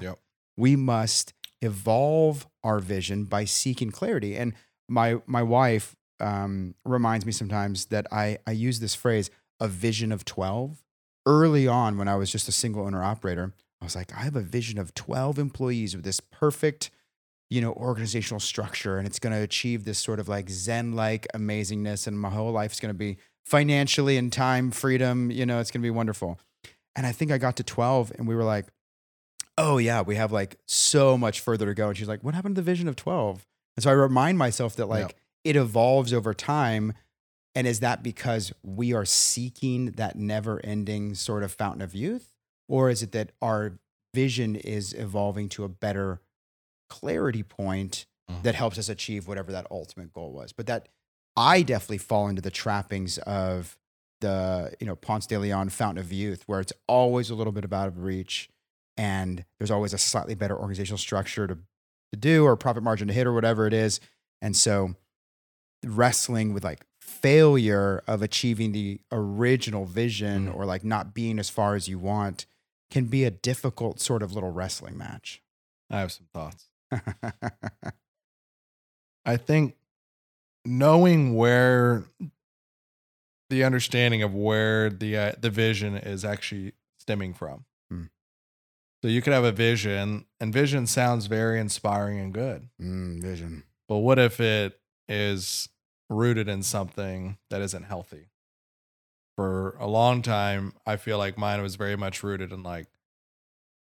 Yep. 0.00 0.18
We 0.58 0.76
must 0.76 1.32
evolve 1.62 2.46
our 2.62 2.78
vision 2.78 3.24
by 3.24 3.44
seeking 3.44 3.90
clarity. 3.90 4.36
And 4.36 4.54
my 4.88 5.16
my 5.26 5.42
wife 5.42 5.96
um, 6.20 6.74
reminds 6.84 7.26
me 7.26 7.32
sometimes 7.32 7.86
that 7.86 8.06
I 8.12 8.38
I 8.46 8.52
use 8.52 8.80
this 8.80 8.94
phrase 8.94 9.30
a 9.60 9.68
vision 9.68 10.12
of 10.12 10.24
twelve. 10.24 10.82
Early 11.24 11.66
on, 11.66 11.98
when 11.98 12.08
I 12.08 12.14
was 12.16 12.30
just 12.30 12.48
a 12.48 12.52
single 12.52 12.86
owner 12.86 13.02
operator, 13.02 13.52
I 13.80 13.84
was 13.84 13.96
like, 13.96 14.14
I 14.14 14.20
have 14.20 14.36
a 14.36 14.40
vision 14.40 14.78
of 14.78 14.94
12 14.94 15.38
employees 15.38 15.94
with 15.94 16.04
this 16.04 16.20
perfect, 16.20 16.90
you 17.50 17.60
know, 17.60 17.72
organizational 17.74 18.40
structure, 18.40 18.98
and 18.98 19.06
it's 19.06 19.18
going 19.18 19.32
to 19.34 19.40
achieve 19.42 19.84
this 19.84 19.98
sort 19.98 20.18
of 20.18 20.28
like 20.28 20.48
Zen 20.50 20.94
like 20.94 21.26
amazingness, 21.34 22.06
and 22.06 22.18
my 22.18 22.30
whole 22.30 22.52
life's 22.52 22.80
going 22.80 22.92
to 22.92 22.98
be 22.98 23.18
financially 23.44 24.16
and 24.16 24.32
time 24.32 24.70
freedom. 24.70 25.30
You 25.30 25.46
know, 25.46 25.60
it's 25.60 25.70
going 25.70 25.80
to 25.80 25.86
be 25.86 25.90
wonderful. 25.90 26.38
And 26.96 27.06
I 27.06 27.12
think 27.12 27.30
I 27.30 27.38
got 27.38 27.56
to 27.56 27.62
12, 27.62 28.12
and 28.18 28.26
we 28.26 28.34
were 28.34 28.44
like, 28.44 28.66
oh, 29.58 29.78
yeah, 29.78 30.02
we 30.02 30.16
have 30.16 30.32
like 30.32 30.56
so 30.66 31.16
much 31.16 31.40
further 31.40 31.66
to 31.66 31.74
go. 31.74 31.88
And 31.88 31.96
she's 31.96 32.08
like, 32.08 32.22
what 32.22 32.34
happened 32.34 32.56
to 32.56 32.60
the 32.62 32.64
vision 32.64 32.88
of 32.88 32.96
12? 32.96 33.46
And 33.76 33.84
so 33.84 33.90
I 33.90 33.94
remind 33.94 34.38
myself 34.38 34.76
that 34.76 34.86
like 34.86 35.00
Yep. 35.02 35.12
it 35.44 35.56
evolves 35.56 36.12
over 36.12 36.34
time. 36.34 36.92
And 37.54 37.66
is 37.66 37.80
that 37.80 38.02
because 38.02 38.52
we 38.62 38.92
are 38.92 39.06
seeking 39.06 39.92
that 39.92 40.16
never 40.16 40.60
ending 40.64 41.14
sort 41.14 41.42
of 41.42 41.52
fountain 41.52 41.80
of 41.80 41.94
youth? 41.94 42.34
Or 42.68 42.90
is 42.90 43.02
it 43.02 43.12
that 43.12 43.32
our 43.40 43.78
vision 44.12 44.56
is 44.56 44.92
evolving 44.92 45.48
to 45.50 45.64
a 45.64 45.68
better 45.68 46.20
clarity 46.88 47.42
point 47.42 48.06
Mhm. 48.30 48.42
that 48.42 48.54
helps 48.54 48.78
us 48.78 48.88
achieve 48.88 49.28
whatever 49.28 49.52
that 49.52 49.66
ultimate 49.70 50.12
goal 50.12 50.32
was? 50.32 50.52
But 50.52 50.66
that 50.66 50.88
I 51.36 51.62
definitely 51.62 51.98
fall 51.98 52.28
into 52.28 52.42
the 52.42 52.50
trappings 52.50 53.18
of 53.18 53.76
the, 54.20 54.74
you 54.80 54.86
know, 54.86 54.96
Ponce 54.96 55.26
de 55.26 55.38
Leon 55.38 55.68
fountain 55.68 56.02
of 56.02 56.10
youth, 56.12 56.42
where 56.46 56.60
it's 56.60 56.72
always 56.88 57.28
a 57.30 57.34
little 57.34 57.52
bit 57.52 57.70
out 57.72 57.88
of 57.88 57.98
reach 58.02 58.48
and 58.96 59.44
there's 59.58 59.70
always 59.70 59.92
a 59.92 59.98
slightly 59.98 60.34
better 60.34 60.56
organizational 60.58 60.96
structure 60.98 61.46
to, 61.46 61.54
to 61.56 62.18
do 62.18 62.44
or 62.44 62.56
profit 62.56 62.82
margin 62.82 63.08
to 63.08 63.14
hit 63.14 63.26
or 63.26 63.32
whatever 63.34 63.66
it 63.66 63.74
is. 63.74 64.00
And 64.40 64.56
so 64.56 64.94
wrestling 65.84 66.52
with 66.54 66.64
like 66.64 66.84
failure 67.00 68.02
of 68.06 68.22
achieving 68.22 68.72
the 68.72 69.00
original 69.12 69.84
vision 69.84 70.48
Mhm. 70.48 70.54
or 70.56 70.64
like 70.66 70.84
not 70.84 71.14
being 71.14 71.38
as 71.38 71.50
far 71.50 71.74
as 71.74 71.86
you 71.88 71.98
want 71.98 72.46
can 72.90 73.06
be 73.06 73.24
a 73.24 73.30
difficult 73.30 74.00
sort 74.00 74.22
of 74.22 74.32
little 74.32 74.50
wrestling 74.50 74.96
match. 74.96 75.42
I 75.90 76.00
have 76.00 76.12
some 76.12 76.26
thoughts. 76.32 76.68
I 79.24 79.36
think 79.36 79.76
knowing 80.64 81.34
where 81.34 82.04
the 83.50 83.64
understanding 83.64 84.22
of 84.22 84.34
where 84.34 84.90
the 84.90 85.16
uh, 85.16 85.32
the 85.38 85.50
vision 85.50 85.96
is 85.96 86.24
actually 86.24 86.72
stemming 86.98 87.34
from. 87.34 87.64
Hmm. 87.90 88.04
So 89.02 89.08
you 89.08 89.22
could 89.22 89.32
have 89.32 89.44
a 89.44 89.52
vision, 89.52 90.26
and 90.40 90.52
vision 90.52 90.86
sounds 90.86 91.26
very 91.26 91.60
inspiring 91.60 92.18
and 92.18 92.32
good. 92.32 92.68
mm, 92.80 93.20
vision. 93.20 93.64
But 93.88 93.98
what 93.98 94.18
if 94.18 94.40
it 94.40 94.80
is 95.08 95.68
rooted 96.08 96.48
in 96.48 96.62
something 96.62 97.38
that 97.50 97.60
isn't 97.62 97.84
healthy? 97.84 98.30
For 99.36 99.76
a 99.78 99.86
long 99.86 100.22
time, 100.22 100.72
I 100.86 100.96
feel 100.96 101.18
like 101.18 101.36
mine 101.36 101.62
was 101.62 101.76
very 101.76 101.94
much 101.94 102.22
rooted 102.22 102.52
in 102.52 102.62
like 102.62 102.88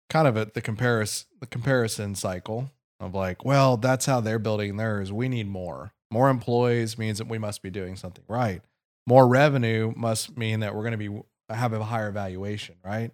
kind 0.09 0.27
of 0.27 0.35
a, 0.35 0.45
the 0.45 0.61
comparison 0.61 1.27
the 1.39 1.47
comparison 1.47 2.15
cycle 2.15 2.71
of 3.03 3.13
like, 3.13 3.45
well, 3.45 3.77
that's 3.77 4.05
how 4.05 4.19
they're 4.19 4.39
building 4.39 4.77
theirs. 4.77 5.11
We 5.11 5.29
need 5.29 5.47
more. 5.47 5.93
More 6.11 6.29
employees 6.29 6.97
means 6.97 7.17
that 7.17 7.27
we 7.27 7.37
must 7.37 7.61
be 7.61 7.69
doing 7.69 7.95
something 7.95 8.23
right. 8.27 8.61
More 9.07 9.27
revenue 9.27 9.93
must 9.95 10.37
mean 10.37 10.61
that 10.61 10.75
we're 10.75 10.83
going 10.83 10.97
to 10.97 10.97
be 10.97 11.21
have 11.49 11.73
a 11.73 11.83
higher 11.83 12.11
valuation, 12.11 12.75
right? 12.83 13.11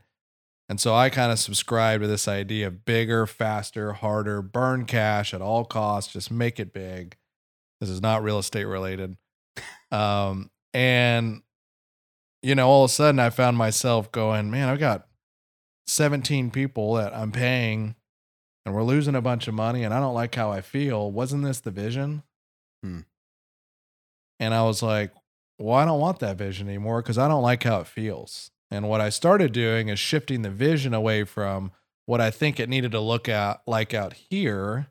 And 0.70 0.80
so 0.80 0.94
I 0.94 1.10
kind 1.10 1.32
of 1.32 1.40
subscribe 1.40 2.02
to 2.02 2.08
this 2.08 2.28
idea 2.28 2.68
of 2.68 2.86
bigger, 2.86 3.26
faster, 3.26 3.94
harder, 3.94 4.42
burn 4.42 4.86
cash 4.86 5.34
at 5.34 5.42
all 5.42 5.66
costs, 5.66 6.14
just 6.14 6.30
make 6.30 6.60
it 6.60 6.74
big. 6.74 7.18
This 7.82 7.90
is 7.90 8.02
not 8.02 8.22
real 8.22 8.38
estate 8.38 8.66
related. 8.66 9.18
Um, 9.92 10.52
and, 10.74 11.42
you 12.44 12.54
know, 12.54 12.68
all 12.68 12.84
of 12.84 12.92
a 12.92 12.94
sudden 12.94 13.20
I 13.20 13.32
found 13.32 13.58
myself 13.58 14.12
going, 14.12 14.52
man, 14.52 14.70
I've 14.70 14.80
got 14.80 15.08
17 15.88 16.52
people 16.52 16.94
that 16.94 17.16
I'm 17.16 17.32
paying 17.32 17.96
and 18.70 18.76
we're 18.76 18.84
losing 18.84 19.16
a 19.16 19.22
bunch 19.22 19.48
of 19.48 19.56
money 19.56 19.84
and 19.84 19.92
I 19.92 20.00
don't 20.00 20.14
like 20.14 20.36
how 20.36 20.52
I 20.52 20.62
feel. 20.62 21.12
Wasn't 21.12 21.44
this 21.44 21.60
the 21.60 21.72
vision? 21.72 22.22
Hmm. 22.84 23.00
And 24.40 24.54
I 24.54 24.62
was 24.62 24.84
like, 24.84 25.12
well, 25.58 25.76
I 25.76 25.86
don't 25.86 26.00
want 26.00 26.20
that 26.20 26.38
vision 26.38 26.68
anymore 26.68 27.02
because 27.02 27.18
I 27.18 27.28
don't 27.28 27.42
like 27.42 27.64
how 27.64 27.80
it 27.80 27.88
feels. 27.88 28.52
And 28.70 28.88
what 28.88 29.02
I 29.02 29.10
started 29.10 29.54
doing 29.54 29.90
is 29.90 29.98
shifting 29.98 30.44
the 30.44 30.52
vision 30.52 30.94
away 30.94 31.24
from 31.24 31.72
what 32.06 32.22
I 32.22 32.30
think 32.30 32.60
it 32.60 32.70
needed 32.70 32.92
to 32.92 33.00
look 33.00 33.28
at 33.28 33.64
like 33.66 33.96
out 33.96 34.14
here. 34.14 34.86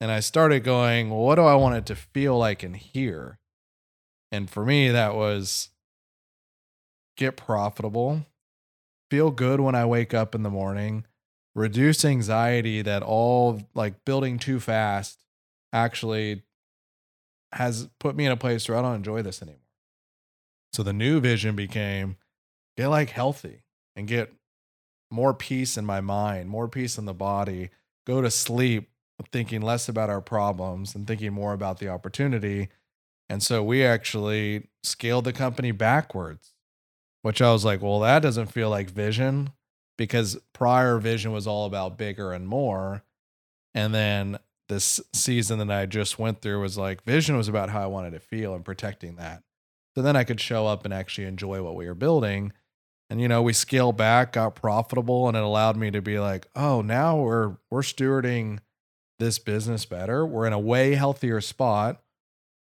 And 0.00 0.10
I 0.10 0.18
started 0.18 0.64
going, 0.64 1.10
well, 1.10 1.20
what 1.20 1.36
do 1.36 1.42
I 1.42 1.54
want 1.54 1.76
it 1.76 1.86
to 1.86 1.94
feel 1.94 2.36
like 2.36 2.64
in 2.64 2.74
here? 2.74 3.38
And 4.32 4.50
for 4.50 4.64
me, 4.64 4.88
that 4.88 5.14
was 5.14 5.68
get 7.16 7.36
profitable, 7.36 8.26
feel 9.12 9.30
good 9.30 9.60
when 9.60 9.76
I 9.76 9.84
wake 9.84 10.12
up 10.12 10.34
in 10.34 10.42
the 10.42 10.50
morning, 10.50 11.06
reduce 11.56 12.04
anxiety 12.04 12.82
that 12.82 13.02
all 13.02 13.62
like 13.74 14.04
building 14.04 14.38
too 14.38 14.60
fast 14.60 15.24
actually 15.72 16.42
has 17.52 17.88
put 17.98 18.14
me 18.14 18.26
in 18.26 18.32
a 18.32 18.36
place 18.36 18.68
where 18.68 18.76
I 18.76 18.82
don't 18.82 18.94
enjoy 18.94 19.22
this 19.22 19.40
anymore. 19.40 19.60
So 20.74 20.82
the 20.82 20.92
new 20.92 21.18
vision 21.18 21.56
became 21.56 22.16
get 22.76 22.88
like 22.88 23.08
healthy 23.08 23.62
and 23.96 24.06
get 24.06 24.32
more 25.10 25.32
peace 25.32 25.78
in 25.78 25.86
my 25.86 26.02
mind, 26.02 26.50
more 26.50 26.68
peace 26.68 26.98
in 26.98 27.06
the 27.06 27.14
body, 27.14 27.70
go 28.06 28.20
to 28.20 28.30
sleep 28.30 28.90
thinking 29.32 29.62
less 29.62 29.88
about 29.88 30.10
our 30.10 30.20
problems 30.20 30.94
and 30.94 31.06
thinking 31.06 31.32
more 31.32 31.54
about 31.54 31.78
the 31.78 31.88
opportunity. 31.88 32.68
And 33.30 33.42
so 33.42 33.62
we 33.62 33.82
actually 33.82 34.68
scaled 34.82 35.24
the 35.24 35.32
company 35.32 35.70
backwards, 35.70 36.52
which 37.22 37.40
I 37.40 37.50
was 37.50 37.64
like, 37.64 37.80
well, 37.80 38.00
that 38.00 38.20
doesn't 38.20 38.52
feel 38.52 38.68
like 38.68 38.90
vision 38.90 39.52
because 39.96 40.38
prior 40.52 40.98
vision 40.98 41.32
was 41.32 41.46
all 41.46 41.66
about 41.66 41.98
bigger 41.98 42.32
and 42.32 42.46
more. 42.46 43.02
And 43.74 43.94
then 43.94 44.38
this 44.68 45.00
season 45.12 45.58
that 45.58 45.70
I 45.70 45.86
just 45.86 46.18
went 46.18 46.40
through 46.40 46.60
was 46.60 46.76
like 46.76 47.04
vision 47.04 47.36
was 47.36 47.48
about 47.48 47.70
how 47.70 47.82
I 47.82 47.86
wanted 47.86 48.12
to 48.12 48.20
feel 48.20 48.54
and 48.54 48.64
protecting 48.64 49.16
that. 49.16 49.42
So 49.94 50.02
then 50.02 50.16
I 50.16 50.24
could 50.24 50.40
show 50.40 50.66
up 50.66 50.84
and 50.84 50.92
actually 50.92 51.26
enjoy 51.26 51.62
what 51.62 51.74
we 51.76 51.86
were 51.86 51.94
building. 51.94 52.52
And 53.08 53.20
you 53.20 53.28
know, 53.28 53.42
we 53.42 53.52
scaled 53.52 53.96
back, 53.96 54.32
got 54.32 54.56
profitable, 54.56 55.28
and 55.28 55.36
it 55.36 55.42
allowed 55.42 55.76
me 55.76 55.90
to 55.92 56.02
be 56.02 56.18
like, 56.18 56.48
oh, 56.56 56.82
now 56.82 57.16
we're 57.18 57.56
we're 57.70 57.82
stewarding 57.82 58.58
this 59.18 59.38
business 59.38 59.86
better. 59.86 60.26
We're 60.26 60.46
in 60.46 60.52
a 60.52 60.58
way 60.58 60.94
healthier 60.94 61.40
spot. 61.40 62.02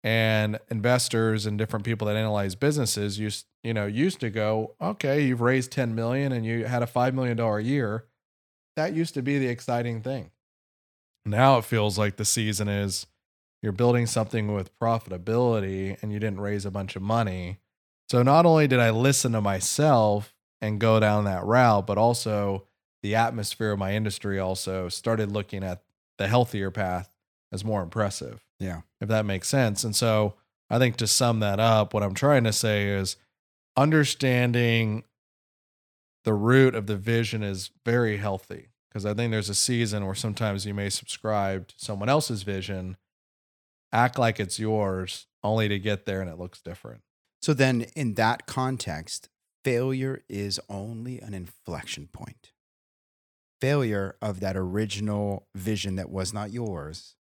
And 0.06 0.60
investors 0.70 1.46
and 1.46 1.58
different 1.58 1.84
people 1.84 2.06
that 2.06 2.14
analyze 2.14 2.54
businesses 2.54 3.18
used, 3.18 3.44
you 3.64 3.74
know, 3.74 3.86
used 3.86 4.20
to 4.20 4.30
go, 4.30 4.76
okay, 4.80 5.20
you've 5.24 5.40
raised 5.40 5.72
10 5.72 5.96
million 5.96 6.30
and 6.30 6.46
you 6.46 6.64
had 6.64 6.84
a 6.84 6.86
$5 6.86 7.12
million 7.12 7.66
year. 7.66 8.04
That 8.76 8.94
used 8.94 9.14
to 9.14 9.22
be 9.22 9.40
the 9.40 9.48
exciting 9.48 10.02
thing. 10.02 10.30
Now 11.24 11.58
it 11.58 11.64
feels 11.64 11.98
like 11.98 12.18
the 12.18 12.24
season 12.24 12.68
is 12.68 13.08
you're 13.64 13.72
building 13.72 14.06
something 14.06 14.54
with 14.54 14.78
profitability 14.78 16.00
and 16.00 16.12
you 16.12 16.20
didn't 16.20 16.38
raise 16.38 16.64
a 16.64 16.70
bunch 16.70 16.94
of 16.94 17.02
money. 17.02 17.58
So 18.08 18.22
not 18.22 18.46
only 18.46 18.68
did 18.68 18.78
I 18.78 18.90
listen 18.90 19.32
to 19.32 19.40
myself 19.40 20.36
and 20.60 20.78
go 20.78 21.00
down 21.00 21.24
that 21.24 21.44
route, 21.44 21.84
but 21.84 21.98
also 21.98 22.68
the 23.02 23.16
atmosphere 23.16 23.72
of 23.72 23.80
my 23.80 23.94
industry 23.94 24.38
also 24.38 24.88
started 24.88 25.32
looking 25.32 25.64
at 25.64 25.82
the 26.16 26.28
healthier 26.28 26.70
path 26.70 27.10
as 27.52 27.64
more 27.64 27.82
impressive. 27.82 28.44
Yeah. 28.58 28.82
If 29.00 29.08
that 29.08 29.26
makes 29.26 29.48
sense. 29.48 29.84
And 29.84 29.94
so 29.94 30.34
I 30.70 30.78
think 30.78 30.96
to 30.96 31.06
sum 31.06 31.40
that 31.40 31.60
up, 31.60 31.94
what 31.94 32.02
I'm 32.02 32.14
trying 32.14 32.44
to 32.44 32.52
say 32.52 32.88
is 32.88 33.16
understanding 33.76 35.04
the 36.24 36.34
root 36.34 36.74
of 36.74 36.86
the 36.86 36.96
vision 36.96 37.42
is 37.42 37.70
very 37.84 38.16
healthy 38.16 38.68
because 38.88 39.04
I 39.04 39.14
think 39.14 39.30
there's 39.30 39.50
a 39.50 39.54
season 39.54 40.06
where 40.06 40.14
sometimes 40.14 40.64
you 40.64 40.74
may 40.74 40.88
subscribe 40.88 41.68
to 41.68 41.74
someone 41.76 42.08
else's 42.08 42.42
vision, 42.42 42.96
act 43.92 44.18
like 44.18 44.40
it's 44.40 44.58
yours, 44.58 45.26
only 45.44 45.68
to 45.68 45.78
get 45.78 46.06
there 46.06 46.20
and 46.20 46.30
it 46.30 46.38
looks 46.38 46.62
different. 46.62 47.02
So 47.42 47.52
then, 47.52 47.86
in 47.94 48.14
that 48.14 48.46
context, 48.46 49.28
failure 49.62 50.22
is 50.28 50.58
only 50.68 51.20
an 51.20 51.34
inflection 51.34 52.08
point. 52.12 52.52
Failure 53.60 54.16
of 54.22 54.40
that 54.40 54.56
original 54.56 55.46
vision 55.54 55.96
that 55.96 56.08
was 56.08 56.32
not 56.32 56.50
yours 56.50 57.15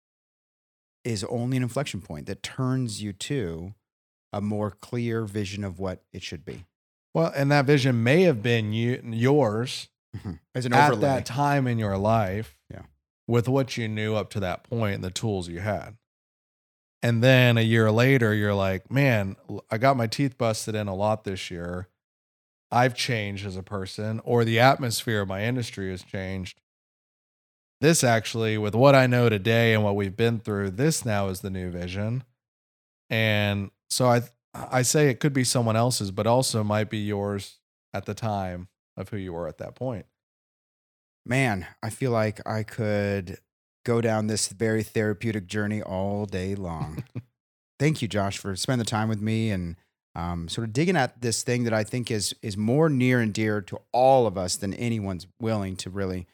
is 1.04 1.24
only 1.26 1.58
an 1.58 1.64
inflection 1.64 2.02
point 2.02 2.26
that 2.28 2.44
turns 2.44 3.02
you 3.02 3.14
to 3.14 3.74
a 4.32 4.42
more 4.42 4.72
clear 4.72 5.26
vision 5.26 5.64
of 5.64 5.80
what 5.80 6.02
it 6.12 6.24
should 6.24 6.44
be. 6.46 6.66
Well, 7.14 7.32
and 7.36 7.52
that 7.52 7.66
vision 7.66 8.04
may 8.04 8.24
have 8.24 8.42
been 8.42 8.74
you, 8.74 9.02
yours 9.06 9.90
mm-hmm. 10.16 10.34
As 10.56 10.66
an 10.66 10.74
at 10.74 11.00
that 11.02 11.26
time 11.26 11.68
in 11.68 11.78
your 11.78 11.98
life 11.98 12.58
Yeah. 12.72 12.84
with 13.28 13.48
what 13.48 13.78
you 13.78 13.88
knew 13.88 14.16
up 14.16 14.30
to 14.32 14.40
that 14.40 14.64
point 14.64 14.96
and 14.96 15.04
the 15.04 15.12
tools 15.12 15.48
you 15.48 15.60
had. 15.60 15.98
And 17.04 17.22
then 17.22 17.58
a 17.58 17.62
year 17.62 17.92
later, 17.92 18.34
you're 18.34 18.54
like, 18.54 18.90
man, 18.90 19.36
I 19.70 19.78
got 19.78 19.98
my 19.98 20.08
teeth 20.08 20.38
busted 20.38 20.74
in 20.74 20.88
a 20.88 20.96
lot 20.96 21.26
this 21.26 21.52
year. 21.52 21.90
I've 22.72 22.96
changed 22.96 23.46
as 23.46 23.58
a 23.58 23.62
person, 23.62 24.20
or 24.24 24.44
the 24.46 24.60
atmosphere 24.60 25.22
of 25.22 25.28
my 25.28 25.44
industry 25.44 25.92
has 25.92 26.02
changed. 26.02 26.60
This 27.84 28.02
actually, 28.02 28.58
with 28.58 28.76
what 28.76 28.96
I 28.96 29.08
know 29.08 29.28
today 29.28 29.74
and 29.74 29.84
what 29.84 29.98
we've 29.98 30.16
been 30.16 30.40
through, 30.40 30.70
this 30.70 31.04
now 31.04 31.28
is 31.28 31.42
the 31.42 31.50
new 31.50 31.70
vision. 31.70 32.24
And 33.10 33.72
so 33.90 34.06
I, 34.06 34.22
I 34.54 34.84
say 34.84 35.10
it 35.10 35.20
could 35.20 35.34
be 35.34 35.44
someone 35.44 35.76
else's, 35.76 36.10
but 36.10 36.26
also 36.26 36.64
might 36.64 36.90
be 36.90 37.00
yours 37.00 37.60
at 37.94 38.06
the 38.06 38.14
time 38.14 38.70
of 38.96 39.10
who 39.10 39.18
you 39.18 39.34
were 39.34 39.50
at 39.50 39.58
that 39.58 39.76
point. 39.76 40.06
Man, 41.26 41.68
I 41.84 41.90
feel 41.90 42.12
like 42.12 42.40
I 42.48 42.64
could 42.64 43.40
go 43.86 44.00
down 44.00 44.28
this 44.28 44.48
very 44.48 44.84
therapeutic 44.84 45.46
journey 45.48 45.82
all 45.82 46.26
day 46.26 46.56
long. 46.56 47.04
Thank 47.80 48.02
you, 48.02 48.08
Josh, 48.08 48.38
for 48.38 48.56
spending 48.56 48.86
the 48.86 48.90
time 48.90 49.10
with 49.10 49.20
me 49.20 49.52
and 49.52 49.76
um, 50.16 50.48
sort 50.48 50.70
of 50.70 50.72
digging 50.72 50.96
at 50.96 51.22
this 51.22 51.44
thing 51.44 51.66
that 51.66 51.74
I 51.74 51.84
think 51.84 52.10
is 52.10 52.34
is 52.42 52.56
more 52.56 52.88
near 52.88 53.20
and 53.20 53.34
dear 53.34 53.60
to 53.64 53.82
all 53.92 54.26
of 54.26 54.38
us 54.38 54.56
than 54.56 54.74
anyone's 54.74 55.28
willing 55.42 55.76
to 55.76 55.90
really 55.90 56.28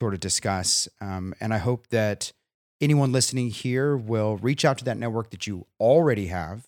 sort 0.00 0.14
of 0.14 0.20
discuss. 0.20 0.88
Um, 1.00 1.34
and 1.40 1.52
I 1.52 1.58
hope 1.58 1.88
that 1.88 2.32
anyone 2.80 3.12
listening 3.12 3.50
here 3.50 3.96
will 3.96 4.36
reach 4.38 4.64
out 4.64 4.78
to 4.78 4.84
that 4.84 4.96
network 4.96 5.30
that 5.30 5.46
you 5.46 5.66
already 5.78 6.26
have 6.28 6.66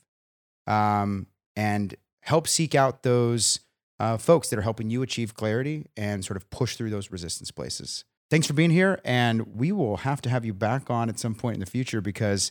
um, 0.67 1.27
and 1.57 1.97
help 2.21 2.47
seek 2.47 2.75
out 2.75 3.03
those 3.03 3.61
uh, 3.99 4.17
folks 4.17 4.49
that 4.51 4.59
are 4.59 4.63
helping 4.63 4.91
you 4.91 5.03
achieve 5.03 5.35
clarity 5.35 5.87
and 5.97 6.25
sort 6.25 6.37
of 6.37 6.49
push 6.51 6.77
through 6.77 6.91
those 6.91 7.11
resistance 7.11 7.51
places. 7.51 8.05
Thanks 8.31 8.47
for 8.47 8.53
being 8.53 8.71
here. 8.71 9.01
And 9.05 9.57
we 9.57 9.73
will 9.73 9.99
have 9.99 10.21
to 10.23 10.31
have 10.31 10.45
you 10.45 10.55
back 10.55 10.91
on 10.91 11.09
at 11.09 11.19
some 11.19 11.35
point 11.35 11.55
in 11.55 11.61
the 11.61 11.67
future 11.67 12.01
because 12.01 12.51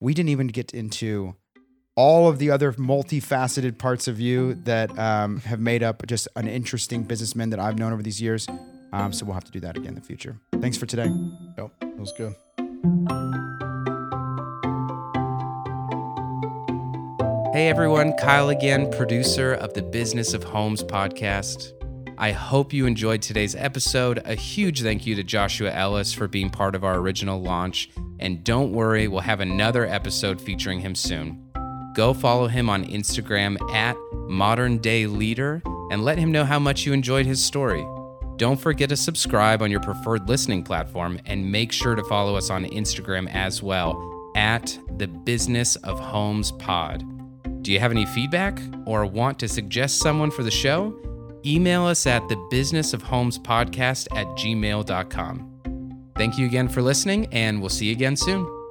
we 0.00 0.14
didn't 0.14 0.30
even 0.30 0.48
get 0.48 0.72
into 0.72 1.34
all 1.94 2.28
of 2.28 2.38
the 2.38 2.50
other 2.50 2.72
multifaceted 2.72 3.78
parts 3.78 4.08
of 4.08 4.18
you 4.18 4.54
that 4.64 4.96
um, 4.98 5.40
have 5.40 5.60
made 5.60 5.82
up 5.82 6.06
just 6.06 6.26
an 6.36 6.48
interesting 6.48 7.02
businessman 7.02 7.50
that 7.50 7.60
I've 7.60 7.78
known 7.78 7.92
over 7.92 8.02
these 8.02 8.20
years. 8.20 8.46
Um, 8.92 9.12
so 9.12 9.24
we'll 9.24 9.34
have 9.34 9.44
to 9.44 9.52
do 9.52 9.60
that 9.60 9.76
again 9.76 9.88
in 9.88 9.94
the 9.94 10.00
future. 10.00 10.38
Thanks 10.60 10.76
for 10.76 10.86
today. 10.86 11.10
Yep, 11.58 11.70
that 11.80 11.98
was 11.98 12.12
good. 12.12 12.34
Hey 17.52 17.68
everyone, 17.68 18.14
Kyle 18.14 18.48
again, 18.48 18.90
producer 18.90 19.52
of 19.52 19.74
the 19.74 19.82
Business 19.82 20.32
of 20.32 20.42
Homes 20.42 20.82
podcast. 20.82 21.72
I 22.16 22.32
hope 22.32 22.72
you 22.72 22.86
enjoyed 22.86 23.20
today's 23.20 23.54
episode. 23.54 24.22
A 24.24 24.34
huge 24.34 24.82
thank 24.82 25.06
you 25.06 25.14
to 25.16 25.22
Joshua 25.22 25.70
Ellis 25.70 26.12
for 26.12 26.28
being 26.28 26.48
part 26.48 26.74
of 26.74 26.82
our 26.84 26.96
original 26.96 27.42
launch. 27.42 27.90
And 28.20 28.42
don't 28.44 28.72
worry, 28.72 29.08
we'll 29.08 29.20
have 29.20 29.40
another 29.40 29.86
episode 29.86 30.40
featuring 30.40 30.80
him 30.80 30.94
soon. 30.94 31.50
Go 31.94 32.14
follow 32.14 32.46
him 32.46 32.70
on 32.70 32.84
Instagram 32.84 33.60
at 33.72 33.96
Modern 34.12 34.78
Day 34.78 35.06
Leader 35.06 35.62
and 35.90 36.04
let 36.04 36.16
him 36.16 36.32
know 36.32 36.44
how 36.44 36.58
much 36.58 36.86
you 36.86 36.92
enjoyed 36.92 37.26
his 37.26 37.44
story. 37.44 37.84
Don't 38.42 38.60
forget 38.60 38.88
to 38.88 38.96
subscribe 38.96 39.62
on 39.62 39.70
your 39.70 39.78
preferred 39.78 40.28
listening 40.28 40.64
platform 40.64 41.20
and 41.26 41.52
make 41.52 41.70
sure 41.70 41.94
to 41.94 42.02
follow 42.02 42.34
us 42.34 42.50
on 42.50 42.64
Instagram 42.64 43.32
as 43.32 43.62
well 43.62 44.32
at 44.34 44.76
the 44.96 45.06
Business 45.06 45.76
of 45.76 46.00
Homes 46.00 46.50
Pod. 46.50 47.04
Do 47.62 47.70
you 47.70 47.78
have 47.78 47.92
any 47.92 48.04
feedback 48.04 48.60
or 48.84 49.06
want 49.06 49.38
to 49.38 49.48
suggest 49.48 50.00
someone 50.00 50.32
for 50.32 50.42
the 50.42 50.50
show? 50.50 50.92
Email 51.46 51.84
us 51.84 52.04
at 52.04 52.28
the 52.28 52.34
business 52.50 52.92
of 52.92 53.00
homes 53.00 53.38
podcast 53.38 54.08
at 54.10 54.26
gmail.com. 54.30 56.10
Thank 56.16 56.36
you 56.36 56.46
again 56.46 56.66
for 56.66 56.82
listening, 56.82 57.26
and 57.30 57.60
we'll 57.60 57.70
see 57.70 57.86
you 57.86 57.92
again 57.92 58.16
soon. 58.16 58.61